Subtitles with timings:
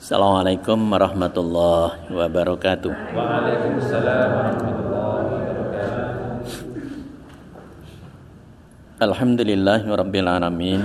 [0.00, 2.88] Assalamualaikum warahmatullahi wabarakatuh.
[3.12, 6.56] Waalaikumsalam warahmatullahi wabarakatuh.
[8.96, 10.80] Alhamdulillahi rabbil alamin.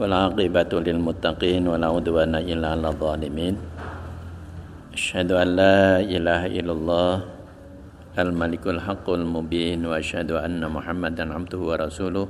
[0.00, 3.60] Wal aqibatu lil muttaqin wa la udwana illa 'alal zalimin.
[4.96, 7.14] Asyhadu an la ilaha illallah
[8.16, 12.24] al malikul haqqul mubin wa asyhadu anna muhammadan abduhu wa rasuluh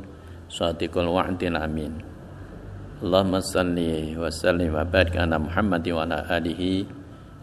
[0.50, 2.15] shadiqul wa'dil amin.
[2.96, 6.88] Allahumma salli wa sallim wa barik ala Muhammad wa ala alihi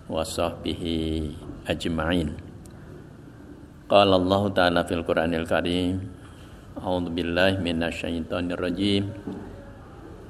[0.09, 1.29] wa sahbihi
[1.69, 2.33] ajma'in.
[3.85, 6.09] Qala Allah Ta'ala fil Qur'anil Karim
[6.73, 9.13] A'udzu billahi minasyaitonir rajim.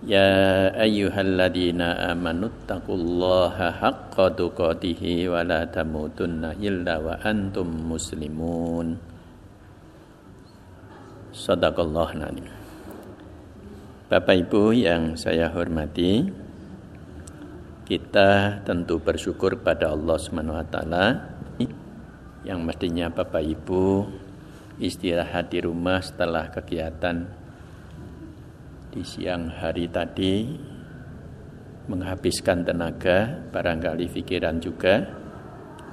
[0.03, 8.99] Ya ayyuhalladzina amanu taqullaha haqqa tuqatih wa la tamutunna illa wa antum muslimun.
[11.31, 12.62] Sadaqallahu nalim
[14.13, 16.21] Bapak Ibu yang saya hormati,
[17.81, 21.33] kita tentu bersyukur pada Allah Subhanahu wa taala
[22.45, 24.05] yang mestinya Bapak Ibu
[24.77, 27.25] istirahat di rumah setelah kegiatan
[28.93, 30.45] di siang hari tadi
[31.89, 35.09] menghabiskan tenaga, barangkali pikiran juga.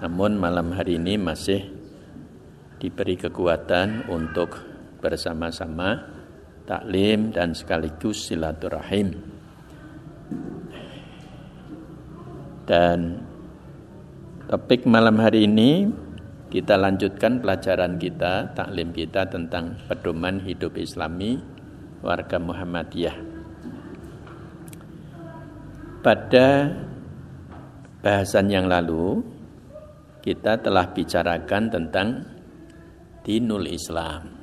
[0.05, 1.73] Namun malam hari ini masih
[2.85, 4.61] diberi kekuatan untuk
[5.01, 6.20] bersama-sama
[6.71, 9.11] taklim dan sekaligus silaturahim.
[12.63, 13.27] Dan
[14.47, 15.91] topik malam hari ini
[16.47, 21.43] kita lanjutkan pelajaran kita, taklim kita tentang pedoman hidup Islami
[22.07, 23.19] warga Muhammadiyah.
[26.01, 26.71] Pada
[28.01, 29.21] bahasan yang lalu
[30.23, 32.09] kita telah bicarakan tentang
[33.27, 34.40] dinul Islam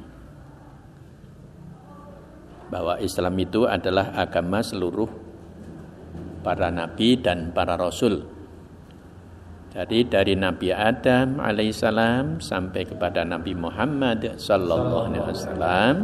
[2.68, 5.08] bahwa Islam itu adalah agama seluruh
[6.44, 8.38] para nabi dan para rasul.
[9.78, 15.96] Jadi dari Nabi Adam alaihissalam sampai kepada Nabi Muhammad sallallahu alaihi wasallam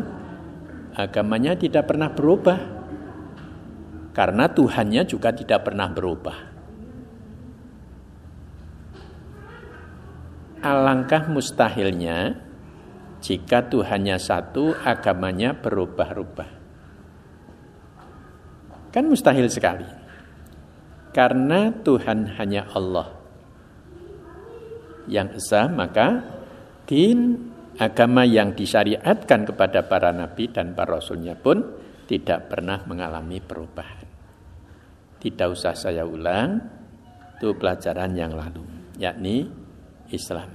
[0.94, 2.60] agamanya tidak pernah berubah.
[4.14, 6.38] Karena Tuhannya juga tidak pernah berubah.
[10.62, 12.38] Alangkah mustahilnya
[13.24, 16.50] jika Tuhannya satu, agamanya berubah-ubah.
[18.92, 19.88] Kan mustahil sekali.
[21.16, 23.16] Karena Tuhan hanya Allah.
[25.08, 26.20] Yang esa, maka
[26.84, 27.48] din
[27.80, 31.64] agama yang disyariatkan kepada para nabi dan para rasulnya pun
[32.06, 34.04] tidak pernah mengalami perubahan.
[35.24, 36.60] Tidak usah saya ulang,
[37.40, 38.68] itu pelajaran yang lalu,
[39.00, 39.48] yakni
[40.12, 40.52] Islam.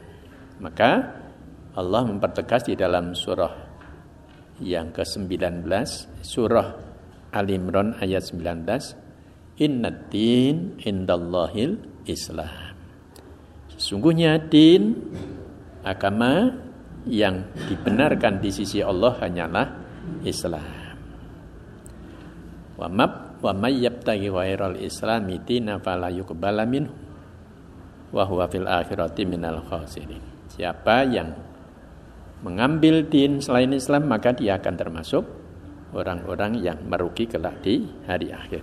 [0.60, 1.17] Maka
[1.78, 3.54] Allah mempertegas di dalam surah
[4.58, 5.62] yang ke-19
[6.26, 6.68] surah
[7.30, 12.74] Al Imran ayat 19 Innad din indallahil Islam
[13.78, 14.98] Sesungguhnya din
[15.86, 16.50] agama
[17.06, 19.66] yang dibenarkan di sisi Allah hanyalah
[20.26, 20.66] Islam.
[22.74, 26.90] Wa mab wa may yabtaghi ghairal islami dina fala yuqbala minhu
[28.10, 30.22] wa huwa fil akhirati minal khasirin.
[30.50, 31.47] Siapa yang
[32.42, 35.24] mengambil din selain Islam maka dia akan termasuk
[35.92, 38.62] orang-orang yang merugi kelak di hari akhir.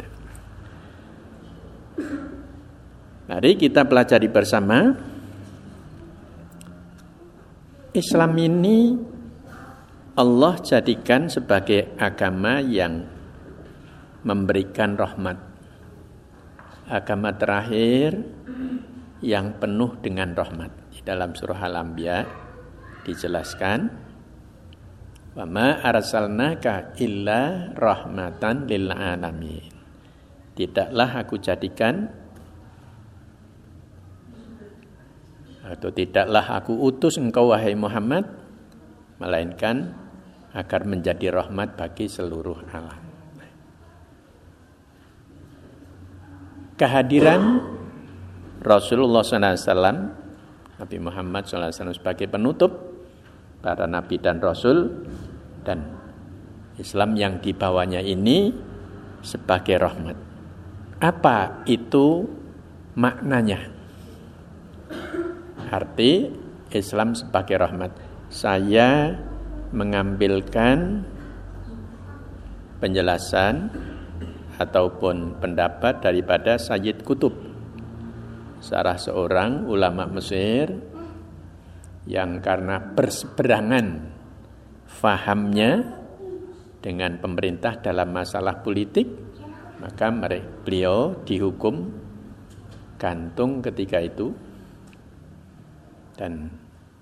[3.26, 4.94] Mari kita pelajari bersama
[7.96, 8.94] Islam ini
[10.16, 13.04] Allah jadikan sebagai agama yang
[14.24, 15.42] memberikan rahmat.
[16.86, 18.14] Agama terakhir
[19.26, 20.70] yang penuh dengan rahmat.
[20.94, 22.45] Di dalam surah Al-Anbiya
[23.06, 23.80] dijelaskan
[25.38, 29.70] wa ma arsalnaka illa rahmatan lil alamin.
[30.56, 32.10] Tidaklah aku jadikan
[35.66, 38.26] atau tidaklah aku utus engkau wahai Muhammad
[39.18, 39.92] melainkan
[40.56, 43.04] agar menjadi rahmat bagi seluruh alam.
[46.76, 47.64] Kehadiran
[48.60, 50.24] Rasulullah SAW
[50.76, 52.85] Nabi Muhammad SAW sebagai penutup
[53.66, 54.94] para nabi dan rasul
[55.66, 55.90] dan
[56.78, 58.54] Islam yang dibawanya ini
[59.26, 60.14] sebagai rahmat.
[61.02, 62.30] Apa itu
[62.94, 63.74] maknanya?
[65.74, 66.30] Arti
[66.70, 67.90] Islam sebagai rahmat.
[68.30, 69.18] Saya
[69.74, 71.02] mengambilkan
[72.78, 73.74] penjelasan
[74.62, 77.34] ataupun pendapat daripada Sayyid Kutub
[78.62, 80.95] salah seorang ulama Mesir
[82.06, 84.14] yang karena berseberangan
[84.86, 86.02] fahamnya
[86.86, 89.26] dengan pemerintah dalam masalah politik
[89.76, 90.08] Maka
[90.64, 91.92] beliau dihukum
[92.96, 94.32] gantung ketika itu.
[96.16, 96.48] Dan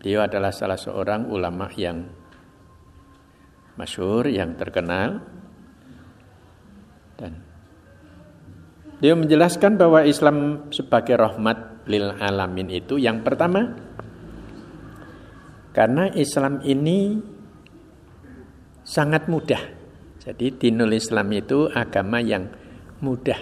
[0.02, 2.02] beliau adalah salah seorang ulama yang
[3.78, 5.22] masyhur yang terkenal.
[7.14, 7.40] Dan
[8.98, 13.76] dia menjelaskan bahwa Islam sebagai rahmat lil alamin itu yang pertama
[15.74, 17.18] karena Islam ini
[18.86, 19.60] sangat mudah.
[20.22, 22.48] Jadi dinul Islam itu agama yang
[23.02, 23.42] mudah.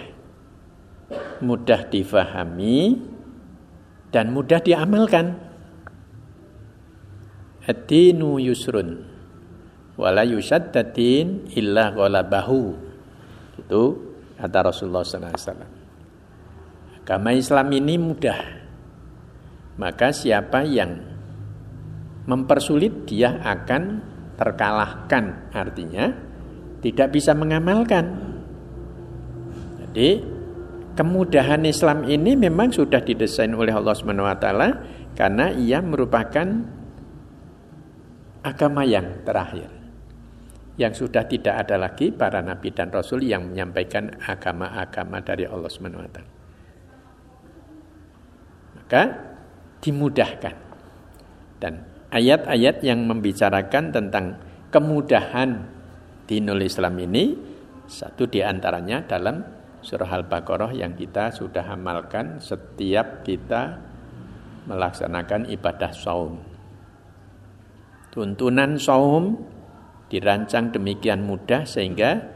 [1.44, 2.96] Mudah difahami
[4.08, 5.52] dan mudah diamalkan.
[7.62, 9.06] Ad-dinu yusrun
[10.00, 12.74] wala yusaddadin illa ghalabahu.
[13.60, 13.82] Itu
[14.40, 15.68] kata Rasulullah SAW.
[17.04, 18.40] Agama Islam ini mudah.
[19.76, 21.11] Maka siapa yang
[22.26, 24.02] mempersulit dia akan
[24.38, 25.52] terkalahkan.
[25.54, 26.12] Artinya
[26.82, 28.34] tidak bisa mengamalkan.
[29.82, 30.24] Jadi
[30.98, 34.46] kemudahan Islam ini memang sudah didesain oleh Allah SWT
[35.14, 36.46] karena ia merupakan
[38.42, 39.82] agama yang terakhir
[40.80, 46.18] yang sudah tidak ada lagi para nabi dan rasul yang menyampaikan agama-agama dari Allah SWT.
[48.80, 49.02] Maka
[49.84, 50.56] dimudahkan.
[51.60, 54.36] Dan ayat-ayat yang membicarakan tentang
[54.68, 55.64] kemudahan
[56.28, 57.34] dinul Islam ini
[57.88, 59.42] satu di antaranya dalam
[59.82, 63.80] surah Al-Baqarah yang kita sudah amalkan setiap kita
[64.68, 66.38] melaksanakan ibadah saum.
[68.12, 69.40] Tuntunan saum
[70.12, 72.30] dirancang demikian mudah sehingga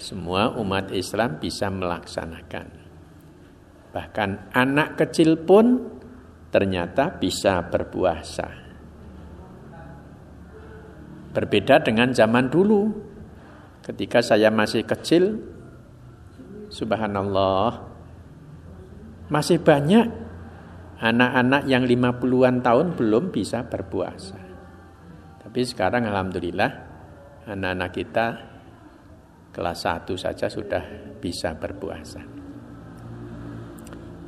[0.00, 2.66] semua umat Islam bisa melaksanakan.
[3.90, 5.98] Bahkan anak kecil pun
[6.48, 8.69] ternyata bisa berpuasa.
[11.30, 12.90] Berbeda dengan zaman dulu.
[13.80, 15.40] Ketika saya masih kecil,
[16.70, 17.86] subhanallah,
[19.30, 20.10] masih banyak
[21.00, 24.36] anak-anak yang 50-an tahun belum bisa berpuasa.
[25.40, 26.70] Tapi sekarang alhamdulillah
[27.48, 28.26] anak-anak kita
[29.50, 30.82] kelas 1 saja sudah
[31.18, 32.22] bisa berpuasa.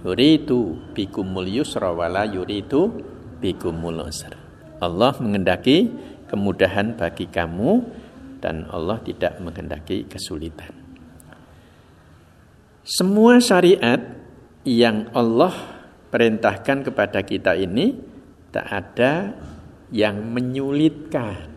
[0.02, 2.90] Yuritu bikumul yusra wala yuritu
[3.38, 4.34] bikumul usra.
[4.82, 5.94] Allah mengendaki
[6.32, 7.84] kemudahan bagi kamu
[8.40, 10.72] dan Allah tidak mengendaki kesulitan.
[12.82, 14.00] Semua syariat
[14.64, 15.52] yang Allah
[16.08, 17.94] perintahkan kepada kita ini
[18.50, 19.36] tak ada
[19.94, 21.52] yang menyulitkan.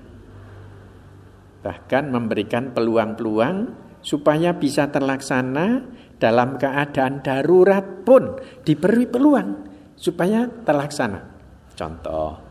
[1.66, 3.74] Bahkan memberikan peluang-peluang
[4.06, 5.81] supaya bisa terlaksana
[6.21, 9.66] dalam keadaan darurat pun diberi peluang
[9.98, 11.33] supaya terlaksana.
[11.74, 12.44] Contoh,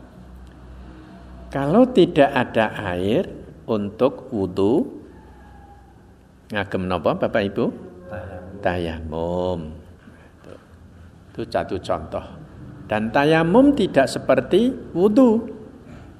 [1.49, 3.25] kalau tidak ada air
[3.65, 4.85] untuk wudhu,
[6.53, 7.65] ngagem nopo Bapak Ibu?
[8.61, 9.59] Tayamum.
[11.33, 12.25] Itu satu contoh.
[12.85, 15.51] Dan tayamum tidak seperti wudhu.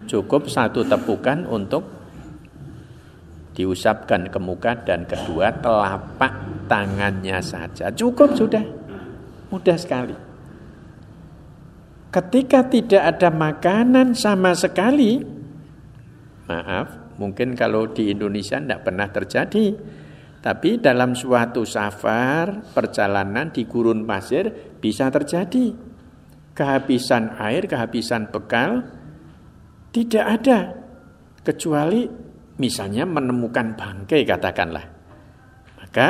[0.05, 1.85] Cukup satu tepukan untuk
[3.55, 6.33] diusapkan ke muka dan kedua telapak
[6.67, 7.89] tangannya saja.
[7.89, 8.61] Cukup sudah.
[9.49, 10.24] Mudah sekali.
[12.15, 15.19] Ketika tidak ada makanan sama sekali,
[16.47, 19.75] maaf, mungkin kalau di Indonesia tidak pernah terjadi.
[20.39, 24.47] Tapi dalam suatu safar, perjalanan di gurun pasir
[24.79, 25.75] bisa terjadi.
[26.55, 28.87] Kehabisan air, kehabisan bekal,
[29.91, 30.71] tidak ada
[31.43, 32.07] kecuali
[32.55, 34.85] misalnya menemukan bangkai katakanlah.
[35.83, 36.09] Maka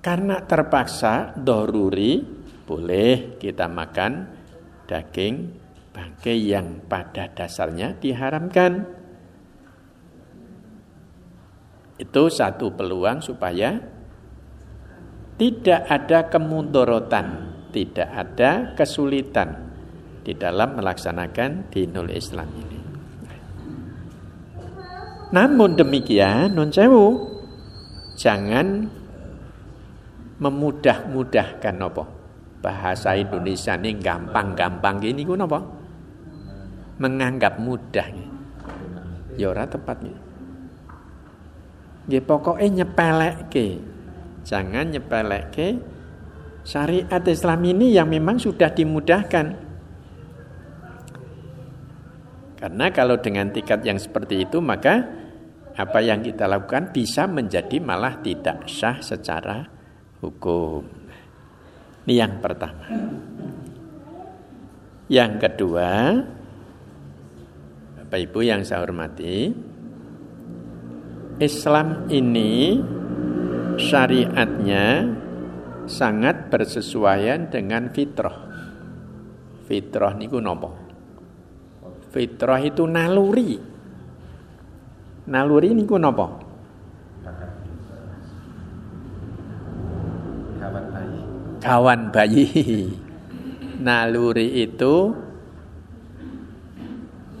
[0.00, 2.24] karena terpaksa doruri
[2.64, 4.39] boleh kita makan
[4.90, 5.54] daging
[5.94, 8.90] bangkai yang pada dasarnya diharamkan.
[12.00, 13.78] Itu satu peluang supaya
[15.38, 17.26] tidak ada kemudorotan,
[17.70, 19.70] tidak ada kesulitan
[20.26, 22.80] di dalam melaksanakan dinul Islam ini.
[25.30, 27.30] Namun demikian, non sewu,
[28.18, 28.90] jangan
[30.40, 32.19] memudah-mudahkan apa?
[32.60, 35.64] Bahasa Indonesia ini gampang-gampang gini ku apa?
[37.00, 38.04] Menganggap mudah.
[39.40, 40.12] Ya ora tepatnya.
[42.04, 43.80] Nggih pokoke nyepelekke.
[44.44, 45.80] Jangan nyepelekke
[46.64, 49.46] syariat Islam ini yang memang sudah dimudahkan.
[52.60, 55.08] Karena kalau dengan tingkat yang seperti itu maka
[55.80, 59.64] apa yang kita lakukan bisa menjadi malah tidak sah secara
[60.20, 60.99] hukum.
[62.10, 62.90] Ini yang pertama.
[65.06, 66.18] Yang kedua,
[68.02, 69.54] Bapak Ibu yang saya hormati,
[71.38, 72.82] Islam ini
[73.78, 75.06] syariatnya
[75.86, 78.42] sangat bersesuaian dengan fitrah.
[79.70, 80.74] Fitrah niku nopo?
[82.10, 83.54] Fitrah itu naluri.
[85.30, 86.26] Naluri niku nopo?
[90.58, 91.40] Kawan bayi.
[91.60, 92.88] Kawan bayi.
[93.80, 95.12] Naluri itu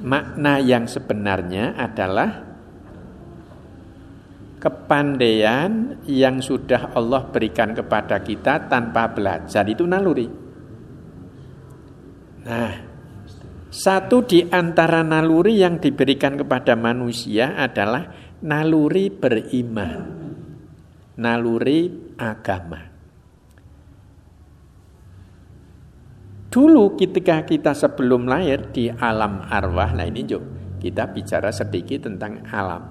[0.00, 2.48] makna yang sebenarnya adalah
[4.60, 10.28] kepandaian yang sudah Allah berikan kepada kita tanpa belajar itu naluri.
[12.44, 12.72] Nah,
[13.72, 18.08] satu di antara naluri yang diberikan kepada manusia adalah
[18.44, 19.96] naluri beriman,
[21.16, 22.89] naluri agama.
[26.50, 30.42] Dulu ketika kita sebelum lahir di alam arwah, nah ini yuk
[30.82, 32.90] kita bicara sedikit tentang alam.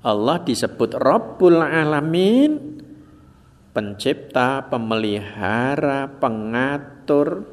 [0.00, 2.80] Allah disebut Rabbul Alamin,
[3.76, 7.44] pencipta, pemelihara, pengatur,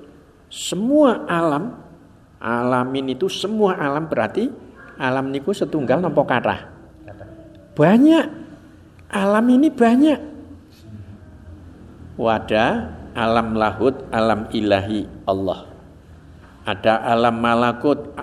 [0.48, 1.84] semua alam.
[2.40, 4.48] Alamin itu semua alam berarti
[4.96, 6.72] alam niku setunggal nopo kata.
[7.76, 8.26] Banyak.
[9.12, 10.20] Alam ini banyak.
[12.16, 15.66] Wadah alam lahut, alam ilahi Allah.
[16.70, 18.14] Ada alam malakut,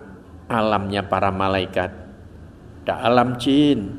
[0.47, 1.91] alamnya para malaikat.
[2.87, 3.91] Ada alam jin,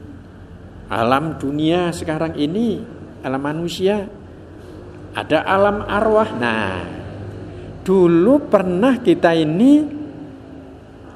[0.88, 2.80] alam dunia sekarang ini,
[3.26, 4.08] alam manusia.
[5.16, 6.30] Ada alam arwah.
[6.38, 6.80] Nah,
[7.84, 9.84] dulu pernah kita ini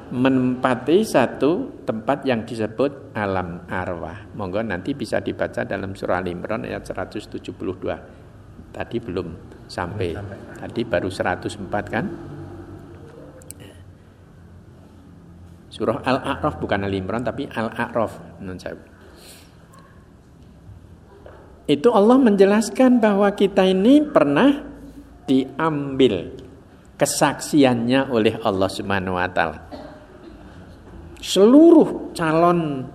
[0.10, 4.26] menempati satu tempat yang disebut alam arwah.
[4.34, 7.38] Monggo nanti bisa dibaca dalam surah Al-Imran ayat 172.
[8.74, 10.18] Tadi belum sampai.
[10.58, 12.06] Tadi baru 104 kan?
[15.70, 18.42] Surah Al-A'raf bukan Al-Imran tapi Al-A'raf.
[21.70, 24.66] Itu Allah menjelaskan bahwa kita ini pernah
[25.30, 26.34] diambil
[26.98, 29.70] kesaksiannya oleh Allah Subhanahu wa taala.
[31.22, 32.90] Seluruh calon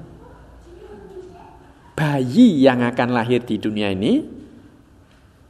[1.94, 4.33] bayi yang akan lahir di dunia ini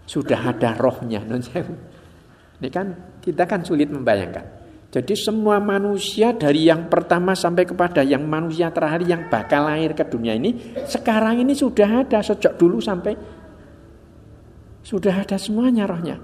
[0.05, 1.25] sudah ada rohnya.
[1.25, 4.65] Ini kan kita kan sulit membayangkan.
[4.95, 10.07] Jadi semua manusia dari yang pertama sampai kepada yang manusia terakhir yang bakal lahir ke
[10.07, 10.55] dunia ini
[10.87, 13.19] sekarang ini sudah ada sejak dulu sampai
[14.87, 16.15] sudah ada semuanya rohnya.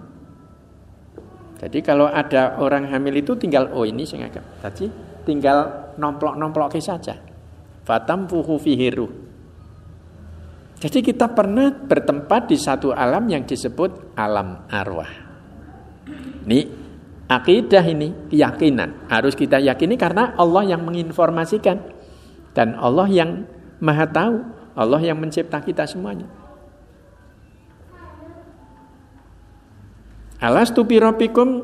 [1.59, 4.31] Jadi kalau ada orang hamil itu tinggal oh ini saya
[4.63, 4.87] tadi
[5.27, 7.19] tinggal nomplok-nomplok saja.
[7.83, 9.30] Fatam fuhu fihiru.
[10.81, 15.13] Jadi kita pernah bertempat di satu alam yang disebut alam arwah.
[16.49, 16.61] Ini
[17.29, 19.13] akidah ini, keyakinan.
[19.13, 22.01] Harus kita yakini karena Allah yang menginformasikan.
[22.57, 23.45] Dan Allah yang
[23.85, 24.37] maha tahu.
[24.73, 26.25] Allah yang mencipta kita semuanya.
[30.41, 31.61] Alastu birobikum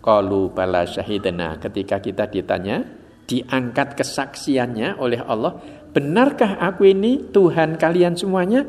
[0.00, 2.80] Qalu bala syahidana Ketika kita ditanya
[3.28, 5.60] Diangkat kesaksiannya oleh Allah
[5.94, 8.66] Benarkah aku ini Tuhan kalian semuanya?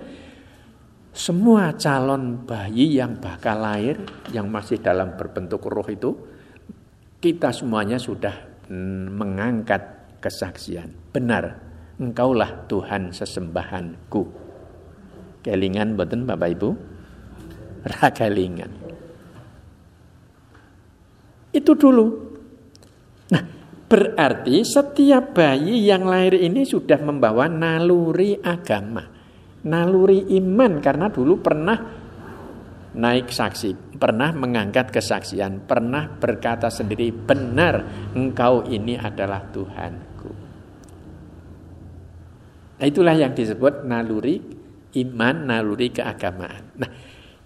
[1.09, 3.97] Semua calon bayi yang bakal lahir
[4.29, 6.13] yang masih dalam berbentuk roh itu
[7.17, 8.35] kita semuanya sudah
[9.09, 9.81] mengangkat
[10.21, 10.93] kesaksian.
[11.09, 11.57] Benar,
[11.97, 14.21] engkaulah Tuhan sesembahanku.
[15.41, 16.69] Kelingan boten Bapak Ibu?
[17.85, 18.69] Rakalingan.
[21.55, 22.34] Itu dulu.
[23.95, 29.07] Berarti setiap bayi yang lahir ini sudah membawa naluri agama.
[29.63, 31.79] Naluri iman karena dulu pernah
[32.91, 40.31] naik saksi, pernah mengangkat kesaksian, pernah berkata sendiri benar engkau ini adalah Tuhanku.
[42.75, 44.43] Nah, itulah yang disebut naluri
[45.07, 46.75] iman, naluri keagamaan.
[46.75, 46.91] Nah,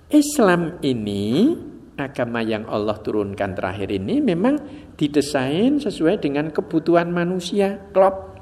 [0.10, 1.54] Islam ini
[1.94, 7.80] agama yang Allah turunkan terakhir ini memang didesain sesuai dengan kebutuhan manusia.
[7.96, 8.36] Klop.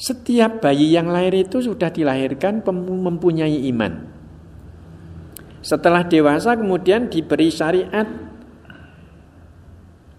[0.00, 4.08] Setiap bayi yang lahir itu sudah dilahirkan mempunyai iman.
[5.60, 8.08] Setelah dewasa kemudian diberi syariat.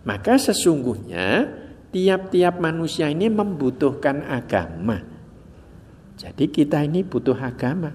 [0.06, 1.50] Maka sesungguhnya
[1.92, 5.02] tiap-tiap manusia ini membutuhkan agama.
[6.16, 7.92] Jadi kita ini butuh agama.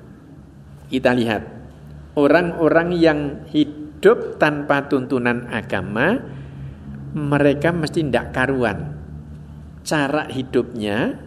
[0.92, 1.62] Kita lihat
[2.12, 6.20] Orang-orang yang hidup tanpa tuntunan agama
[7.12, 8.98] mereka mesti tidak karuan.
[9.82, 11.18] Cara hidupnya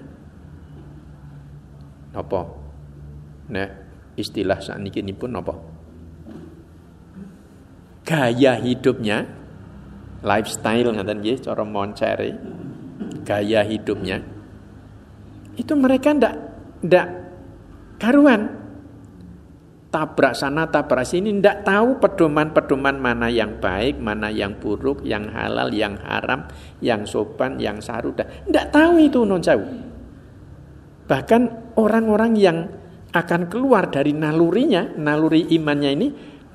[2.15, 2.41] apa?
[3.51, 3.69] Nah,
[4.15, 5.53] istilah saat ini pun apa?
[8.05, 9.25] Gaya hidupnya,
[10.23, 12.29] lifestyle ngaten nggih cara moncere.
[13.25, 14.35] Gaya hidupnya
[15.55, 16.35] itu mereka ndak
[16.83, 17.07] ndak
[17.99, 18.51] karuan
[19.95, 25.71] tabrak sana tabrak sini tidak tahu pedoman-pedoman mana yang baik mana yang buruk yang halal
[25.71, 26.51] yang haram
[26.83, 28.27] yang sopan yang sarudah.
[28.43, 29.95] Tidak tahu itu non jauh
[31.05, 32.57] bahkan orang-orang yang
[33.15, 36.07] akan keluar dari nalurinya naluri imannya ini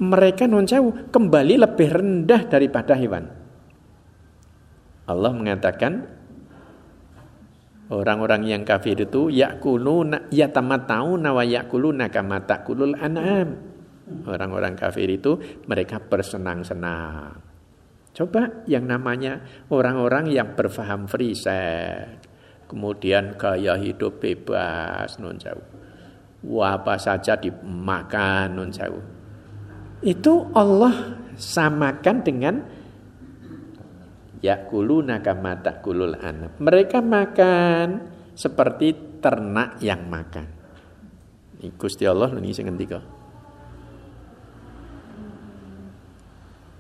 [0.04, 3.25] mereka non jauh kembali lebih rendah daripada hewan.
[5.09, 6.20] Allah mengatakan
[7.90, 13.59] Orang-orang yang kafir itu yakuluna yatamattauna wa yakuluna kama takulul an'am.
[14.30, 17.35] Orang-orang kafir itu mereka bersenang-senang.
[18.14, 22.26] Coba yang namanya orang-orang yang berfaham free sex,
[22.70, 25.62] kemudian gaya hidup bebas non jauh.
[26.47, 29.02] Wah, apa saja dimakan non jauh.
[30.02, 32.54] Itu Allah samakan dengan
[34.40, 36.56] Yakuluna kama takulul anak.
[36.56, 40.49] Mereka makan seperti ternak yang makan.
[41.76, 43.04] Gusti Allah ini sing ngendika.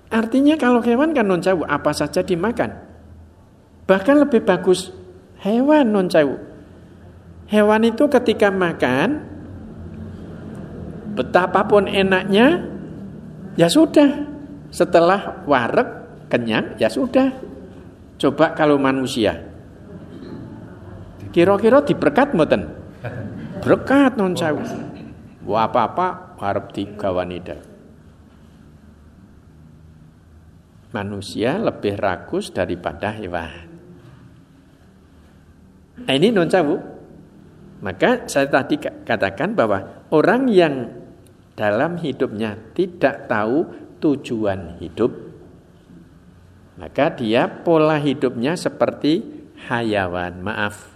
[0.08, 2.72] Artinya kalau hewan kan non cawu apa saja dimakan.
[3.84, 4.88] Bahkan lebih bagus
[5.44, 6.40] hewan non cawu.
[7.52, 9.20] Hewan itu ketika makan
[11.12, 12.64] betapapun enaknya
[13.60, 14.32] ya sudah.
[14.72, 15.88] Setelah warek
[16.30, 17.49] kenyang ya sudah
[18.20, 19.32] Coba kalau manusia.
[21.32, 22.68] Kira-kira diberkat mboten?
[23.64, 24.60] Berkat non sewu.
[25.48, 27.64] Wah apa-apa harap digawanida.
[30.92, 33.72] Manusia lebih rakus daripada hewan.
[36.04, 36.76] Nah ini non sewu.
[37.80, 38.76] Maka saya tadi
[39.08, 40.92] katakan bahwa orang yang
[41.56, 43.64] dalam hidupnya tidak tahu
[44.04, 45.29] tujuan hidup
[46.80, 49.20] maka dia pola hidupnya seperti
[49.68, 50.40] hayawan.
[50.40, 50.88] Maaf.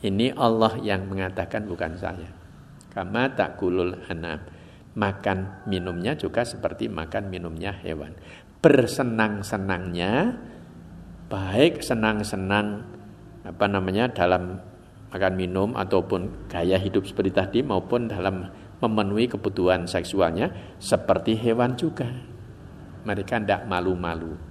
[0.00, 2.32] Ini Allah yang mengatakan bukan saya.
[2.88, 4.40] Kama kulul anam.
[4.96, 8.16] Makan minumnya juga seperti makan minumnya hewan.
[8.64, 10.40] Bersenang-senangnya
[11.30, 12.82] baik senang-senang
[13.44, 14.58] apa namanya dalam
[15.12, 22.08] makan minum ataupun gaya hidup seperti tadi maupun dalam memenuhi kebutuhan seksualnya seperti hewan juga.
[23.04, 24.49] Mereka tidak malu-malu.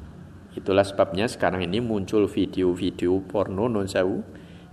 [0.58, 4.26] Itulah sebabnya sekarang ini muncul video-video porno non sewu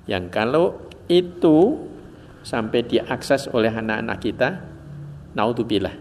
[0.09, 1.77] yang kalau itu
[2.47, 4.49] sampai diakses oleh anak-anak kita,
[5.35, 5.99] naudzubillah,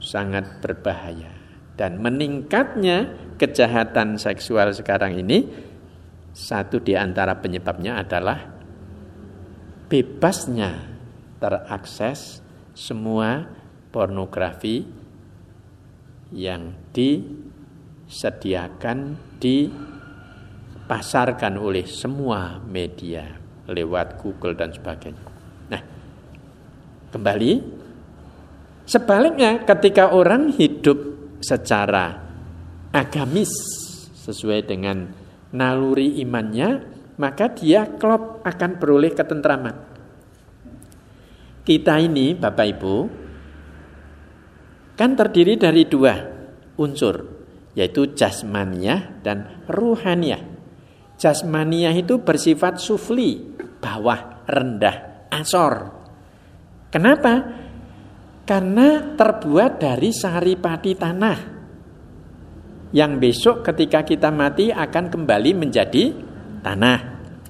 [0.00, 1.30] sangat berbahaya.
[1.74, 5.44] Dan meningkatnya kejahatan seksual sekarang ini,
[6.32, 8.40] satu di antara penyebabnya adalah
[9.92, 10.70] bebasnya
[11.38, 12.40] terakses
[12.72, 13.46] semua
[13.92, 14.86] pornografi
[16.34, 17.22] yang di
[18.14, 23.26] sediakan dipasarkan oleh semua media
[23.66, 25.26] lewat Google dan sebagainya.
[25.74, 25.82] Nah,
[27.10, 27.52] kembali
[28.86, 30.94] sebaliknya ketika orang hidup
[31.42, 32.22] secara
[32.94, 33.50] agamis
[34.22, 35.10] sesuai dengan
[35.50, 36.86] naluri imannya,
[37.18, 39.90] maka dia klop akan beroleh ketentraman.
[41.64, 42.96] Kita ini Bapak Ibu
[44.94, 46.12] kan terdiri dari dua
[46.78, 47.33] unsur
[47.74, 50.42] yaitu jasmaniah dan ruhaniah.
[51.18, 55.90] Jasmaniah itu bersifat sufli, bawah, rendah, asor.
[56.90, 57.62] Kenapa?
[58.46, 61.38] Karena terbuat dari saripati tanah
[62.94, 66.14] yang besok ketika kita mati akan kembali menjadi
[66.62, 66.98] tanah.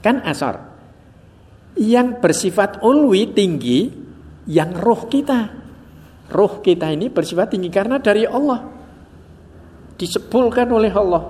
[0.01, 0.57] Kan asor.
[1.77, 3.93] Yang bersifat ulwi tinggi
[4.49, 5.53] yang roh kita.
[6.33, 8.74] Roh kita ini bersifat tinggi karena dari Allah
[10.05, 11.25] disebulkan oleh Allah.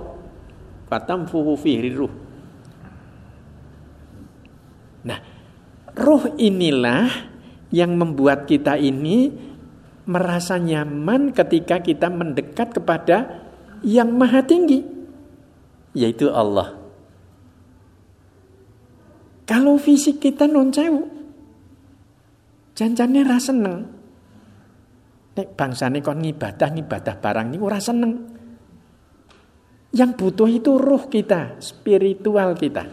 [0.91, 2.13] Fatamfuhu fihi ruh.
[5.07, 5.19] Nah,
[5.95, 7.07] ruh inilah
[7.71, 9.31] yang membuat kita ini
[10.05, 13.47] merasa nyaman ketika kita mendekat kepada
[13.81, 14.85] yang maha tinggi,
[15.97, 16.77] yaitu Allah.
[19.45, 21.05] Kalau fisik kita non cewu,
[22.73, 23.77] janjane rasa seneng.
[25.35, 28.34] Nek bangsane kon ngibadah ngibadah barang ini ora seneng.
[29.95, 32.83] Yang butuh itu ruh kita, spiritual kita.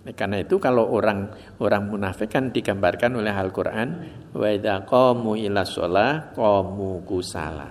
[0.00, 3.88] Nah, karena itu kalau orang orang munafik kan digambarkan oleh Al-Qur'an
[4.30, 7.68] wa idza qamu ila shalah qamu kusala.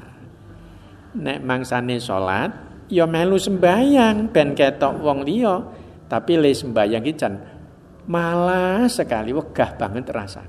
[1.16, 2.52] Nek mangsane salat
[2.92, 5.56] ya melu sembayang ben ketok wong liya,
[6.12, 7.32] tapi le sembayang iki
[8.12, 10.44] malah sekali wegah banget rasa.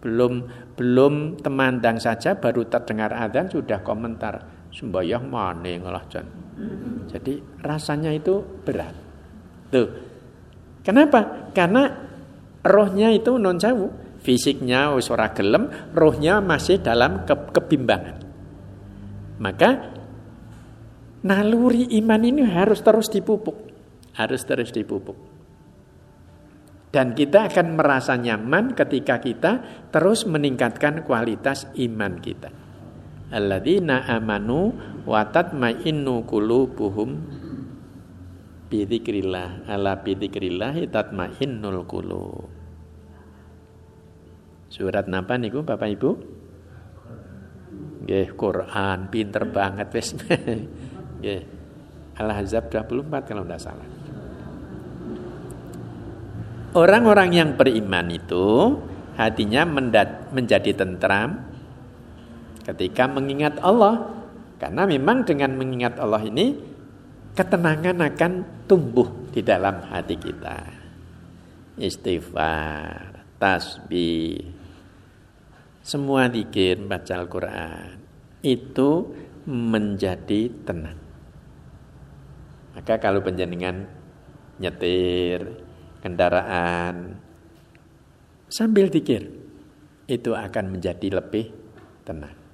[0.00, 0.40] Belum
[0.72, 6.26] belum temandang saja baru terdengar adzan sudah komentar sembahyang mana ngalah jan.
[7.08, 8.92] Jadi rasanya itu berat.
[9.72, 9.88] Tuh.
[10.84, 11.50] Kenapa?
[11.56, 11.88] Karena
[12.62, 13.90] rohnya itu non jauh,
[14.26, 18.18] Fisiknya ora gelem, rohnya masih dalam ke kebimbangan.
[19.38, 19.70] Maka
[21.22, 23.54] naluri iman ini harus terus dipupuk.
[24.18, 25.14] Harus terus dipupuk.
[26.90, 29.52] Dan kita akan merasa nyaman ketika kita
[29.94, 32.65] terus meningkatkan kualitas iman kita.
[33.26, 34.70] Alladzina amanu
[35.02, 37.10] wa tatma'innu qulubuhum
[38.70, 39.66] bidzikrillah.
[39.66, 42.46] Ala bidzikrillah tatma'innul qulub.
[44.70, 46.10] Surat napa niku Bapak Ibu?
[48.06, 50.14] Nggih, Quran pinter banget wis.
[51.18, 51.42] Nggih.
[52.16, 53.88] Al-Ahzab 24 kalau tidak salah.
[56.76, 58.76] Orang-orang yang beriman itu
[59.16, 59.64] hatinya
[60.30, 61.55] menjadi tentram
[62.66, 64.26] ketika mengingat Allah.
[64.56, 66.56] Karena memang dengan mengingat Allah ini
[67.36, 68.32] ketenangan akan
[68.66, 70.58] tumbuh di dalam hati kita.
[71.76, 74.48] Istighfar, tasbih,
[75.84, 78.00] semua dikir baca Al-Quran
[78.40, 79.12] itu
[79.44, 80.98] menjadi tenang.
[82.74, 83.84] Maka kalau penjaringan
[84.56, 85.62] nyetir
[86.00, 87.20] kendaraan
[88.48, 89.28] sambil dikir
[90.08, 91.52] itu akan menjadi lebih
[92.08, 92.45] tenang.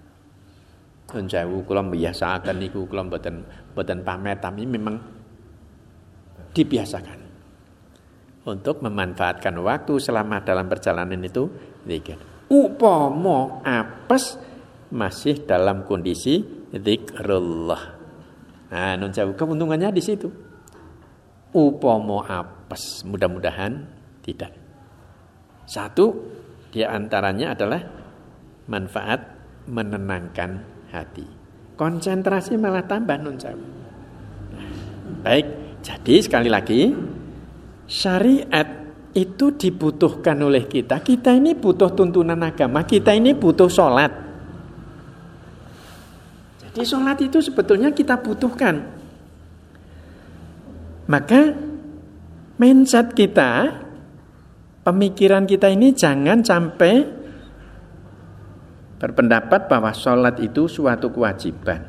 [1.13, 3.45] Nun sewu kula mbiasaken niku kula mboten
[3.77, 4.97] mboten pamer tapi memang
[6.57, 7.21] dibiasakan
[8.49, 11.49] untuk memanfaatkan waktu selama dalam perjalanan itu
[11.85, 12.17] zikir
[12.53, 14.37] upama apes
[14.93, 17.83] masih dalam kondisi zikrullah.
[18.69, 20.29] Nah, nun keuntungannya di situ.
[21.53, 23.73] Upama apes, mudah-mudahan
[24.25, 24.53] tidak.
[25.65, 26.13] Satu
[26.73, 27.81] di antaranya adalah
[28.69, 29.21] manfaat
[29.69, 31.25] menenangkan hati.
[31.75, 33.41] Konsentrasi malah tambah nun
[35.25, 35.47] Baik,
[35.81, 36.93] jadi sekali lagi
[37.89, 41.01] syariat itu dibutuhkan oleh kita.
[41.01, 44.13] Kita ini butuh tuntunan agama, kita ini butuh sholat.
[46.63, 49.01] Jadi sholat itu sebetulnya kita butuhkan.
[51.05, 51.53] Maka
[52.57, 53.85] mindset kita,
[54.81, 57.22] pemikiran kita ini jangan sampai
[59.03, 61.83] berpendapat bahwa sholat itu suatu kewajiban.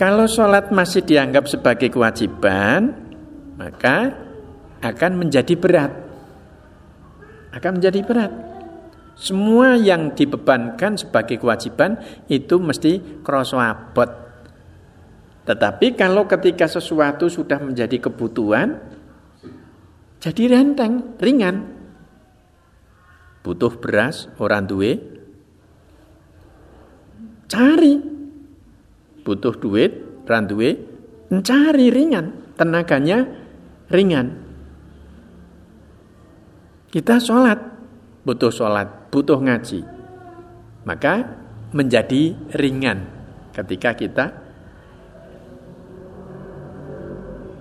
[0.00, 2.96] Kalau sholat masih dianggap sebagai kewajiban,
[3.60, 4.16] maka
[4.80, 5.92] akan menjadi berat.
[7.52, 8.32] Akan menjadi berat.
[9.18, 12.00] Semua yang dibebankan sebagai kewajiban
[12.32, 14.08] itu mesti kroso abot.
[15.44, 18.78] Tetapi kalau ketika sesuatu sudah menjadi kebutuhan,
[20.22, 21.76] jadi renteng, ringan.
[23.42, 25.17] Butuh beras, orang duwe,
[27.48, 27.94] cari.
[29.24, 30.70] Butuh duit, orang duwe,
[31.42, 32.54] cari ringan.
[32.54, 33.24] Tenaganya
[33.92, 34.26] ringan.
[36.88, 37.60] Kita sholat,
[38.24, 39.84] butuh sholat, butuh ngaji.
[40.88, 41.36] Maka
[41.76, 43.04] menjadi ringan
[43.52, 44.26] ketika kita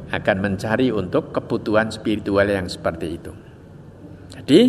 [0.08, 3.32] akan mencari untuk kebutuhan spiritual yang seperti itu.
[4.32, 4.60] Jadi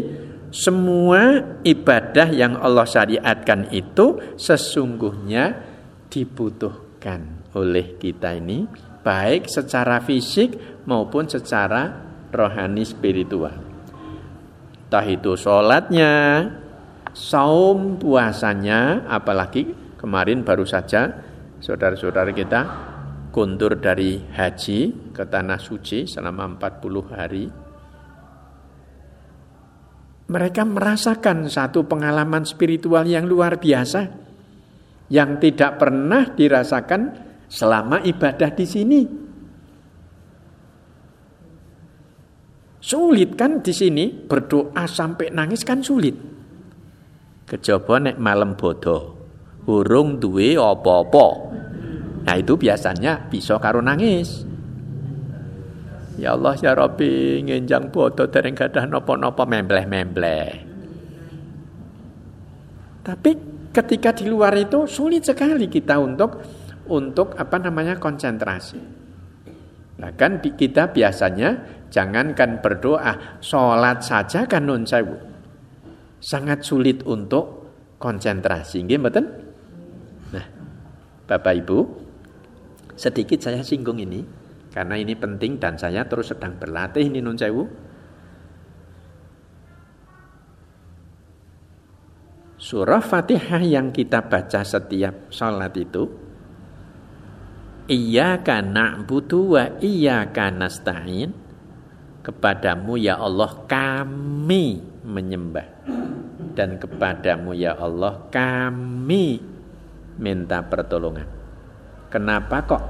[0.48, 5.60] semua ibadah yang Allah syariatkan itu sesungguhnya
[6.08, 8.64] dibutuhkan oleh kita ini
[9.04, 13.56] baik secara fisik maupun secara rohani spiritual.
[14.88, 16.48] Entah itu sholatnya,
[17.12, 19.68] saum puasanya, apalagi
[20.00, 21.12] kemarin baru saja
[21.60, 22.60] saudara-saudara kita
[23.28, 27.67] kundur dari haji ke tanah suci selama 40 hari.
[30.28, 34.28] Mereka merasakan satu pengalaman spiritual yang luar biasa
[35.08, 37.02] yang tidak pernah dirasakan
[37.48, 39.00] selama ibadah di sini.
[42.78, 46.14] Sulit kan di sini berdoa sampai nangis kan sulit.
[47.48, 49.16] Kejaba nek malam bodoh,
[49.64, 51.26] urung duwe apa-apa.
[52.28, 54.44] Nah itu biasanya bisa karo nangis.
[56.18, 60.50] Ya Allah ya Rabbi ngenjang bodoh dereng gadah nopo-nopo membleh-membleh.
[63.06, 63.30] Tapi
[63.70, 66.42] ketika di luar itu sulit sekali kita untuk
[66.90, 68.82] untuk apa namanya konsentrasi.
[69.98, 75.16] Nah kan kita biasanya Jangankan berdoa, sholat saja kan nun sewu.
[76.20, 78.84] Sangat sulit untuk konsentrasi.
[78.84, 79.24] Mboten?
[80.36, 80.46] Nah,
[81.24, 81.78] Bapak Ibu,
[82.92, 84.20] sedikit saya singgung ini
[84.70, 87.64] karena ini penting dan saya terus sedang berlatih ini nun sewu.
[92.58, 96.10] Surah Fatihah yang kita baca setiap sholat itu
[97.88, 101.32] Iyaka na'budu wa iyaka nasta'in
[102.20, 105.78] Kepadamu ya Allah kami menyembah
[106.58, 109.38] dan kepadamu ya Allah kami
[110.18, 111.30] minta pertolongan.
[112.10, 112.82] Kenapa kok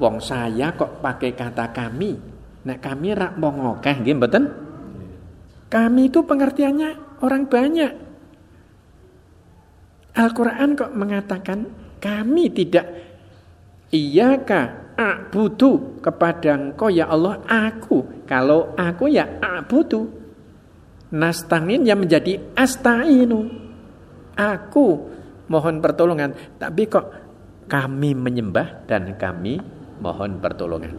[0.00, 2.12] wong saya kok pakai kata kami?
[2.64, 4.44] Nek kami rak wong nggih mboten?
[5.68, 7.92] Kami itu pengertiannya orang banyak.
[10.14, 11.66] Al-Qur'an kok mengatakan
[11.98, 12.86] kami tidak
[13.94, 18.26] Iyaka a'budu kepada engkau ya Allah aku.
[18.26, 20.10] Kalau aku ya a'budu.
[21.14, 23.46] Nastangin yang menjadi astainu.
[24.34, 24.86] Aku
[25.46, 26.34] mohon pertolongan.
[26.58, 27.06] Tapi kok
[27.70, 29.62] kami menyembah dan kami
[30.04, 30.92] mohon pertolongan.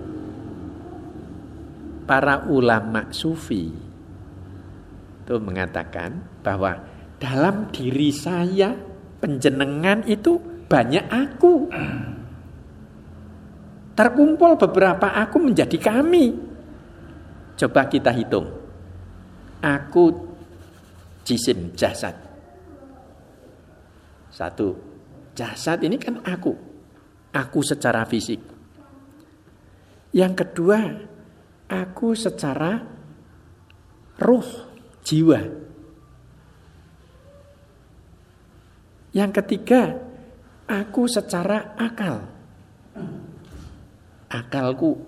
[2.09, 3.69] Para ulama sufi
[5.25, 6.81] itu mengatakan bahwa
[7.21, 8.73] dalam diri saya
[9.21, 11.53] penjenengan itu banyak aku.
[13.95, 16.35] Terkumpul beberapa aku menjadi kami.
[17.55, 18.51] Coba kita hitung.
[19.63, 20.13] Aku
[21.25, 22.13] jisim jasad.
[24.29, 24.77] Satu,
[25.33, 26.53] jasad ini kan aku.
[27.33, 28.54] Aku secara fisik.
[30.15, 30.79] Yang kedua,
[31.67, 32.79] aku secara
[34.15, 34.47] ruh,
[35.03, 35.43] jiwa.
[39.11, 39.99] Yang ketiga,
[40.71, 42.31] aku secara akal.
[44.31, 45.03] Akalku.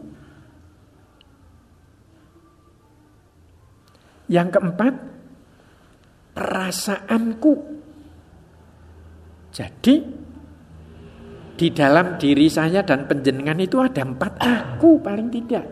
[4.28, 4.94] Yang keempat,
[6.36, 7.80] perasaanku.
[9.56, 10.27] Jadi
[11.58, 15.66] di dalam diri saya dan penjenengan itu ada empat aku paling tidak.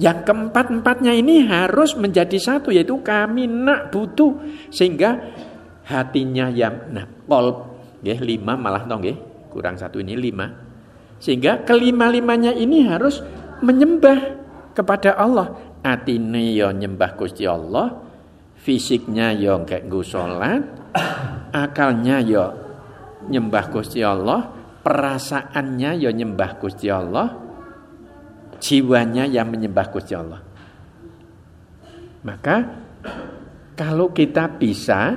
[0.00, 4.32] Yang keempat-empatnya ini harus menjadi satu yaitu kami nak butuh
[4.72, 5.18] sehingga
[5.84, 7.66] hatinya yang nah kol
[8.00, 9.12] ya, lima malah dong ya,
[9.52, 10.70] kurang satu ini lima
[11.20, 13.20] sehingga kelima-limanya ini harus
[13.60, 14.40] menyembah
[14.72, 15.52] kepada Allah
[15.84, 18.00] atine yo nyembah Gusti Allah
[18.56, 20.62] fisiknya yo kayak gue sholat
[21.52, 22.69] akalnya yo
[23.30, 24.50] nyembah Gusti Allah,
[24.82, 27.30] perasaannya yo nyembah Gusti Allah,
[28.58, 30.42] jiwanya yang menyembah Gusti Allah.
[32.26, 32.56] Maka
[33.78, 35.16] kalau kita bisa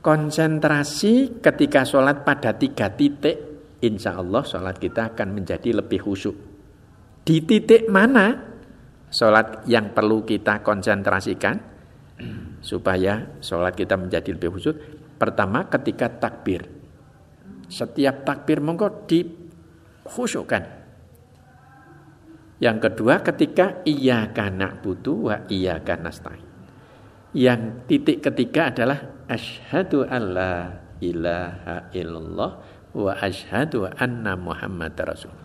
[0.00, 3.36] konsentrasi ketika sholat pada tiga titik,
[3.82, 6.36] insya Allah sholat kita akan menjadi lebih khusyuk.
[7.26, 8.32] Di titik mana
[9.10, 11.76] sholat yang perlu kita konsentrasikan?
[12.64, 14.76] supaya sholat kita menjadi lebih khusyuk.
[15.16, 16.68] Pertama ketika takbir.
[17.66, 20.76] Setiap takbir monggo dikhusyukkan.
[22.56, 26.44] Yang kedua ketika iya karena butuh wa iya nasta'in.
[27.36, 30.72] Yang titik ketiga adalah asyhadu alla
[31.04, 32.50] ilaha illallah
[32.96, 35.36] wa asyhadu anna muhammad rasul.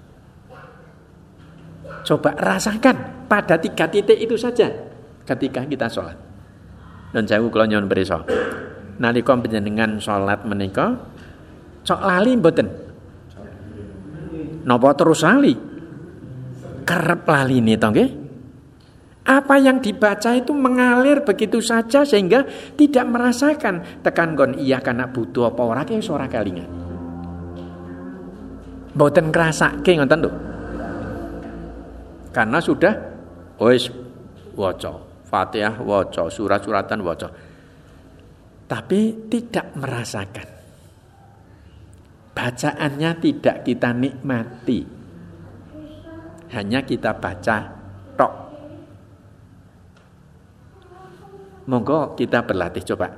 [2.08, 4.72] Coba rasakan pada tiga titik itu saja
[5.28, 6.16] ketika kita sholat.
[7.12, 8.24] Dan saya kula nyuwun pirsa.
[9.00, 11.00] Nalika panjenengan salat menika
[11.88, 12.68] cok lali mboten?
[14.68, 15.54] Napa terus lali?
[16.82, 18.10] Kerep lali nih to nggih?
[19.22, 22.42] Apa yang dibaca itu mengalir begitu saja sehingga
[22.74, 26.66] tidak merasakan tekan gon iya karena butuh apa ora ki ora kalingan.
[28.98, 30.32] Mboten ngrasake ngoten lho.
[32.34, 32.94] Karena sudah
[33.62, 33.94] wis
[34.58, 37.32] waca Fatihah waca, surat-suratan waca.
[38.72, 40.48] Tapi tidak merasakan.
[42.32, 44.80] Bacaannya tidak kita nikmati.
[46.56, 47.58] Hanya kita baca
[48.16, 48.34] tok.
[51.68, 53.12] Monggo kita berlatih coba.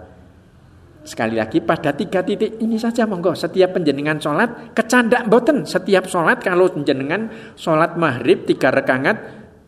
[1.05, 6.41] Sekali lagi pada tiga titik ini saja monggo setiap penjenengan sholat kecandak boten setiap sholat
[6.41, 9.19] kalau penjenengan sholat maghrib tiga rekangat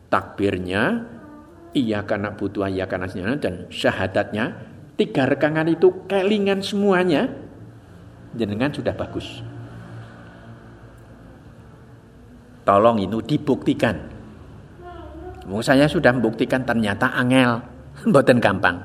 [0.08, 1.04] takbirnya
[1.76, 7.28] iya karena butuh iya karena dan syahadatnya tiga rekangan itu kelingan semuanya
[8.36, 9.44] jenengan sudah bagus.
[12.66, 13.94] Tolong itu dibuktikan.
[15.46, 17.62] Mau saya sudah membuktikan ternyata angel.
[18.10, 18.76] Mboten gampang.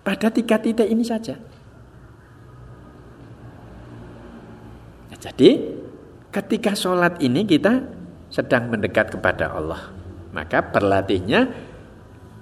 [0.00, 1.36] Pada tiga titik ini saja.
[5.16, 5.50] Jadi
[6.30, 7.82] ketika sholat ini kita
[8.30, 9.90] sedang mendekat kepada Allah
[10.36, 11.48] maka berlatihnya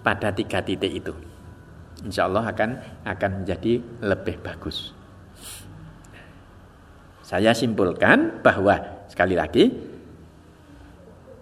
[0.02, 1.14] pada tiga titik itu.
[2.04, 2.70] Insya Allah akan
[3.08, 4.92] akan menjadi lebih bagus.
[7.24, 9.72] Saya simpulkan bahwa sekali lagi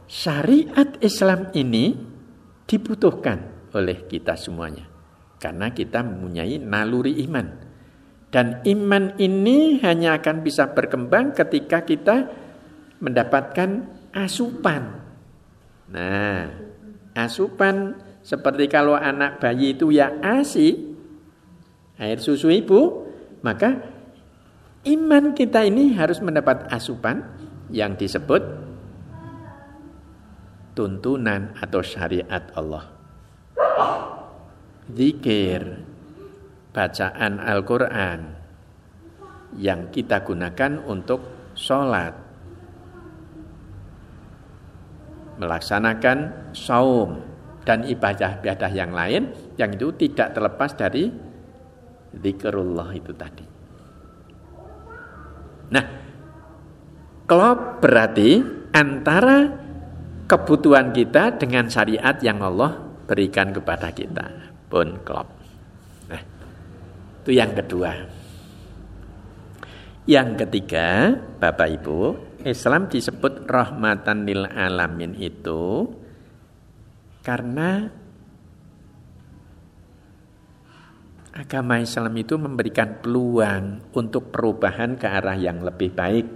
[0.07, 1.98] syariat Islam ini
[2.62, 4.87] dibutuhkan oleh kita semuanya.
[5.42, 7.46] Karena kita mempunyai naluri iman.
[8.31, 12.31] Dan iman ini hanya akan bisa berkembang ketika kita
[13.03, 15.03] mendapatkan asupan.
[15.90, 16.46] Nah,
[17.18, 20.79] asupan Seperti kalau anak bayi itu ya ASI,
[21.99, 23.11] air susu ibu,
[23.43, 23.83] maka
[24.87, 27.27] iman kita ini harus mendapat asupan
[27.75, 28.43] yang disebut
[30.79, 32.95] tuntunan atau syariat Allah.
[34.87, 35.83] Zikir,
[36.71, 38.21] bacaan Al-Quran
[39.59, 42.15] yang kita gunakan untuk sholat,
[45.43, 47.32] melaksanakan saum
[47.62, 51.07] dan ibadah-ibadah yang lain yang itu tidak terlepas dari
[52.12, 53.46] zikrullah itu tadi.
[55.72, 55.85] Nah,
[57.25, 58.42] klop berarti
[58.75, 59.48] antara
[60.29, 62.77] kebutuhan kita dengan syariat yang Allah
[63.09, 64.27] berikan kepada kita
[64.68, 65.29] pun klop.
[66.12, 66.22] Nah,
[67.25, 67.92] itu yang kedua.
[70.03, 71.98] Yang ketiga, Bapak Ibu,
[72.42, 75.87] Islam disebut rahmatan lil alamin itu
[77.23, 77.87] karena
[81.33, 86.27] agama Islam itu memberikan peluang untuk perubahan ke arah yang lebih baik.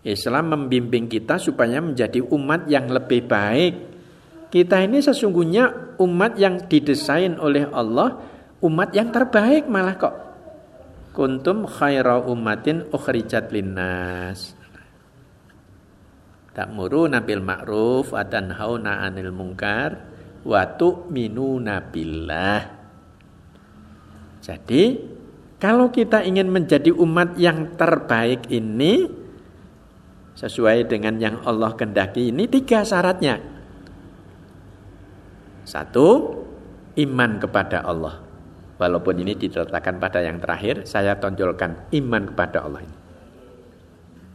[0.00, 3.74] Islam membimbing kita supaya menjadi umat yang lebih baik.
[4.50, 8.18] Kita ini sesungguhnya umat yang didesain oleh Allah,
[8.64, 10.16] umat yang terbaik malah kok.
[11.12, 14.59] Kuntum khaira ummatin ukhrijat linnas.
[16.50, 19.90] Ta'muru nabil ma'ruf wa tanhauna 'anil munkar
[20.42, 22.62] wa tu'minuna billah.
[24.40, 24.84] Jadi,
[25.60, 29.04] kalau kita ingin menjadi umat yang terbaik ini
[30.34, 33.36] sesuai dengan yang Allah kendaki ini tiga syaratnya.
[35.68, 36.40] Satu,
[36.96, 38.16] iman kepada Allah.
[38.80, 42.96] Walaupun ini diletakkan pada yang terakhir, saya tonjolkan iman kepada Allah ini.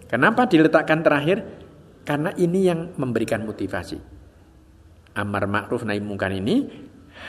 [0.05, 1.64] Kenapa diletakkan terakhir?
[2.05, 3.97] Karena ini yang memberikan motivasi.
[5.17, 6.69] Amar ma'ruf nahi mungkar ini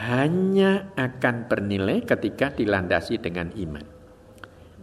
[0.04, 3.84] hanya akan bernilai ketika dilandasi dengan iman.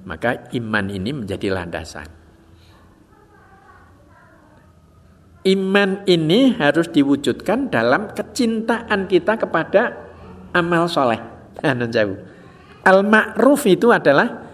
[0.03, 2.09] Maka iman ini menjadi landasan.
[5.43, 9.91] Iman ini harus diwujudkan dalam kecintaan kita kepada
[10.55, 11.19] amal soleh.
[12.89, 14.47] Al-ma'ruf itu adalah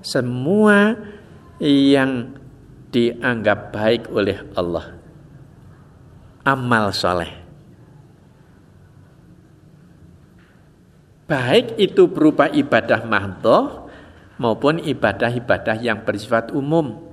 [0.00, 0.94] semua
[1.60, 2.39] yang
[2.90, 4.98] dianggap baik oleh Allah.
[6.42, 7.32] Amal soleh.
[11.30, 13.86] Baik itu berupa ibadah mahdoh
[14.42, 17.06] maupun ibadah-ibadah yang bersifat umum.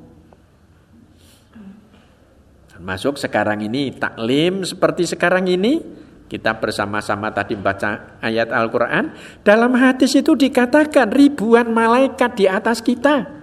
[2.73, 5.81] Termasuk sekarang ini taklim seperti sekarang ini
[6.27, 13.36] kita bersama-sama tadi baca ayat Al-Quran Dalam hadis itu dikatakan ribuan malaikat di atas kita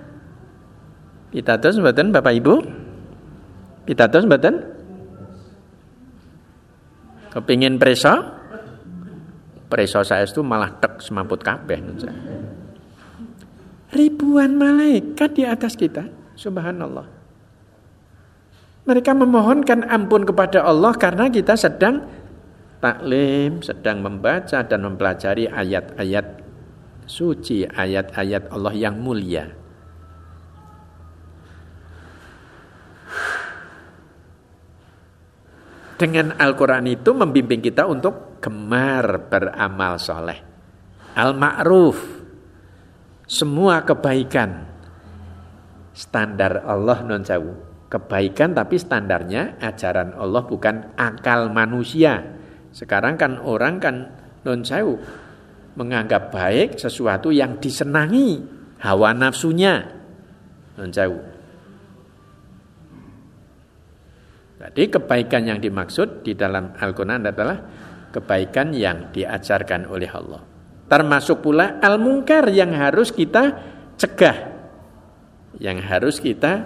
[1.35, 2.55] Pitados mboten Bapak Ibu?
[3.83, 4.55] Pitados mboten?
[7.35, 8.14] Kepingin preso?
[9.66, 11.83] Preso saya itu malah tek semaput kabeh
[13.90, 16.07] Ribuan malaikat di atas kita,
[16.38, 17.11] subhanallah.
[18.87, 22.07] Mereka memohonkan ampun kepada Allah karena kita sedang
[22.79, 26.27] taklim, sedang membaca dan mempelajari ayat-ayat
[27.11, 29.63] suci, ayat-ayat Allah yang mulia.
[35.95, 40.39] Dengan Al-Quran itu membimbing kita untuk gemar beramal soleh.
[41.15, 41.99] Al-ma'ruf.
[43.25, 44.75] Semua kebaikan.
[45.95, 47.55] Standar Allah non jauh.
[47.87, 52.21] Kebaikan tapi standarnya ajaran Allah bukan akal manusia.
[52.75, 53.97] Sekarang kan orang kan
[54.43, 54.99] non jauh
[55.79, 58.43] menganggap baik sesuatu yang disenangi
[58.83, 59.87] hawa nafsunya
[60.75, 61.34] non jauh.
[64.64, 67.61] Jadi kebaikan yang dimaksud di dalam Al-Quran adalah
[68.09, 70.40] kebaikan yang diajarkan oleh Allah.
[70.88, 73.61] Termasuk pula al-mungkar yang harus kita
[74.00, 74.57] cegah.
[75.61, 76.64] Yang harus kita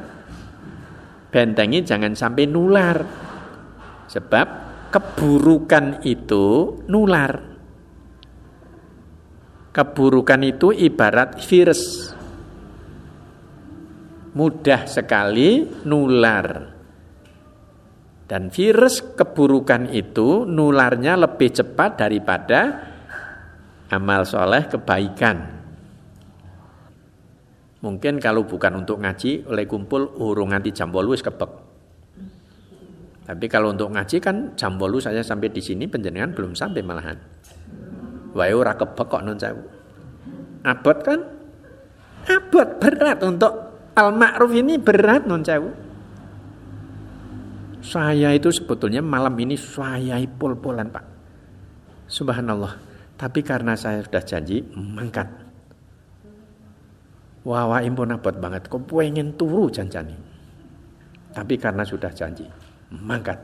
[1.35, 3.03] bentengi jangan sampai nular.
[4.07, 4.47] Sebab
[4.95, 7.35] keburukan itu nular.
[9.75, 12.15] Keburukan itu ibarat virus.
[14.39, 16.78] Mudah sekali nular.
[18.29, 22.61] Dan virus keburukan itu nularnya lebih cepat daripada
[23.89, 25.37] amal soleh kebaikan.
[27.81, 31.53] Mungkin kalau bukan untuk ngaji oleh kumpul urung nanti jam bolu kebek.
[33.25, 37.17] Tapi kalau untuk ngaji kan jam bolu saya sampai di sini penjenengan belum sampai malahan.
[38.37, 39.41] Wae ora kebek kok non
[40.69, 41.21] Abot kan?
[42.29, 43.53] Abot berat untuk
[43.97, 45.41] al ma'ruf ini berat non
[47.89, 51.05] saya itu sebetulnya malam ini saya pol-polan Pak.
[52.05, 52.77] Subhanallah.
[53.17, 55.27] Tapi karena saya sudah janji, mangkat.
[57.49, 58.69] Wah, impun abot banget.
[58.69, 60.15] Kok pengen turu janjani.
[61.33, 62.45] Tapi karena sudah janji,
[62.93, 63.41] mangkat.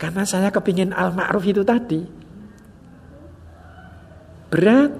[0.00, 2.00] Karena saya kepingin al-ma'ruf itu tadi.
[4.48, 4.92] Berat.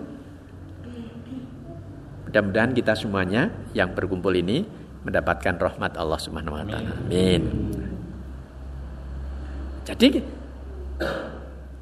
[2.28, 6.92] Mudah-mudahan kita semuanya yang berkumpul ini mendapatkan rahmat Allah Subhanahu wa taala.
[6.96, 7.42] Amin.
[9.88, 10.20] Jadi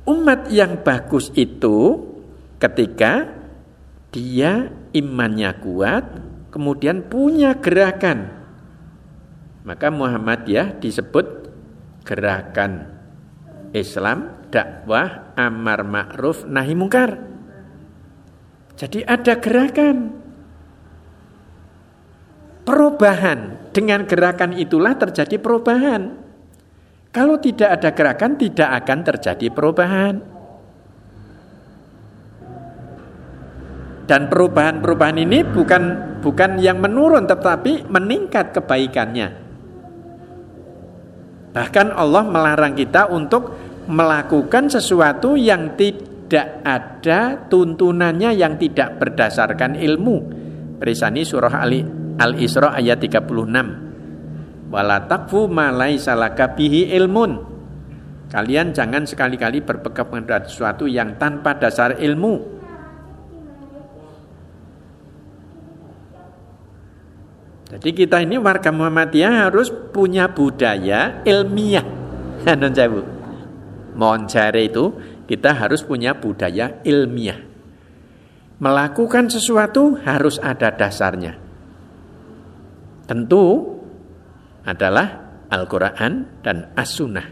[0.07, 2.07] umat yang bagus itu
[2.63, 3.27] ketika
[4.15, 6.05] dia imannya kuat,
[6.55, 8.33] kemudian punya gerakan.
[9.67, 11.53] Maka Muhammadiyah disebut
[12.09, 12.89] gerakan
[13.77, 17.21] Islam, dakwah, amar ma'ruf, nahi mungkar.
[18.81, 20.28] Jadi ada gerakan.
[22.69, 23.73] Perubahan.
[23.73, 26.21] Dengan gerakan itulah terjadi perubahan.
[27.09, 30.21] Kalau tidak ada gerakan tidak akan terjadi perubahan.
[34.05, 35.83] Dan perubahan-perubahan ini bukan
[36.21, 39.29] bukan yang menurun tetapi meningkat kebaikannya.
[41.57, 43.57] Bahkan Allah melarang kita untuk
[43.89, 50.17] melakukan sesuatu yang tidak ada tuntunannya yang tidak berdasarkan ilmu.
[50.77, 53.23] Perisani surah Ali Al-Isra ayat 36.
[54.69, 56.19] Wala takfu ma laisa
[56.59, 57.47] bihi ilmun.
[58.29, 62.61] Kalian jangan sekali-kali berpegang pada sesuatu yang tanpa dasar ilmu.
[67.69, 71.85] Jadi kita ini warga Muhammadiyah harus punya budaya ilmiah.
[72.61, 73.05] Non jauh.
[73.99, 74.85] Mohon itu
[75.29, 77.41] kita harus punya budaya ilmiah.
[78.59, 81.48] Melakukan sesuatu harus ada dasarnya.
[83.09, 83.65] Tentu
[84.69, 85.07] adalah
[85.49, 87.25] Al-Quran dan As-Sunnah.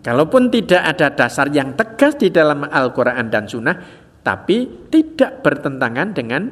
[0.00, 3.76] Kalaupun tidak ada dasar yang tegas di dalam Al-Quran dan Sunnah,
[4.20, 6.42] tapi tidak bertentangan dengan